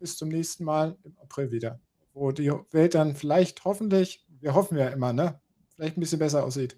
bis 0.04 0.18
zum 0.18 0.28
nächsten 0.28 0.64
Mal 0.64 0.98
im 1.02 1.16
April 1.16 1.50
wieder, 1.50 1.80
wo 2.12 2.30
die 2.30 2.52
Welt 2.72 2.94
dann 2.94 3.16
vielleicht 3.16 3.64
hoffentlich, 3.64 4.22
wir 4.38 4.52
hoffen 4.52 4.76
ja 4.76 4.88
immer, 4.88 5.14
ne, 5.14 5.40
vielleicht 5.74 5.96
ein 5.96 6.00
bisschen 6.00 6.18
besser 6.18 6.44
aussieht. 6.44 6.76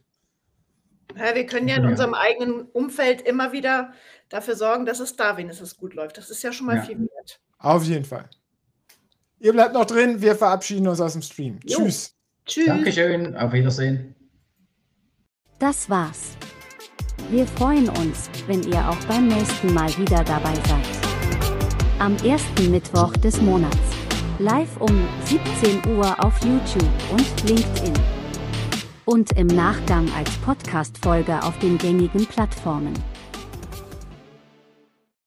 Ja, 1.17 1.35
wir 1.35 1.45
können 1.45 1.67
ja 1.67 1.75
in 1.75 1.83
ja. 1.83 1.89
unserem 1.89 2.15
eigenen 2.15 2.67
Umfeld 2.67 3.23
immer 3.23 3.51
wieder 3.51 3.93
dafür 4.29 4.55
sorgen, 4.55 4.87
dass 4.87 5.01
es 5.01 5.17
da 5.17 5.37
wenigstens 5.37 5.77
gut 5.77 5.95
läuft. 5.95 6.19
Das 6.19 6.31
ist 6.31 6.41
ja 6.45 6.53
schon 6.53 6.69
mal 6.69 6.77
ja. 6.77 6.83
viel 6.83 7.01
wert. 7.01 7.41
Auf 7.59 7.83
jeden 7.83 8.05
Fall. 8.05 8.31
Ihr 9.41 9.53
bleibt 9.53 9.75
noch 9.75 9.87
drin, 9.87 10.23
wir 10.23 10.37
verabschieden 10.37 10.87
uns 10.87 11.01
aus 11.01 11.15
dem 11.15 11.23
Stream. 11.23 11.59
Jo. 11.65 11.79
Tschüss. 11.79 12.15
Tschüss. 12.45 12.67
Dankeschön, 12.67 13.37
auf 13.37 13.53
Wiedersehen. 13.53 14.15
Das 15.59 15.91
war's. 15.91 16.37
Wir 17.29 17.45
freuen 17.45 17.89
uns, 17.89 18.31
wenn 18.47 18.63
ihr 18.63 18.89
auch 18.89 19.05
beim 19.07 19.27
nächsten 19.27 19.75
Mal 19.75 19.89
wieder 19.99 20.23
dabei 20.23 20.55
seid. 20.55 21.06
Am 21.99 22.15
ersten 22.19 22.71
Mittwoch 22.71 23.15
des 23.15 23.41
Monats. 23.41 23.79
Live 24.39 24.79
um 24.81 24.95
17 25.25 25.97
Uhr 25.97 26.23
auf 26.23 26.35
YouTube 26.45 26.91
und 27.11 27.49
LinkedIn. 27.49 27.95
Und 29.07 29.33
im 29.33 29.47
Nachgang 29.47 30.07
als 30.15 30.31
Podcast-Folge 30.45 31.43
auf 31.43 31.59
den 31.59 31.79
gängigen 31.79 32.27
Plattformen. 32.27 32.93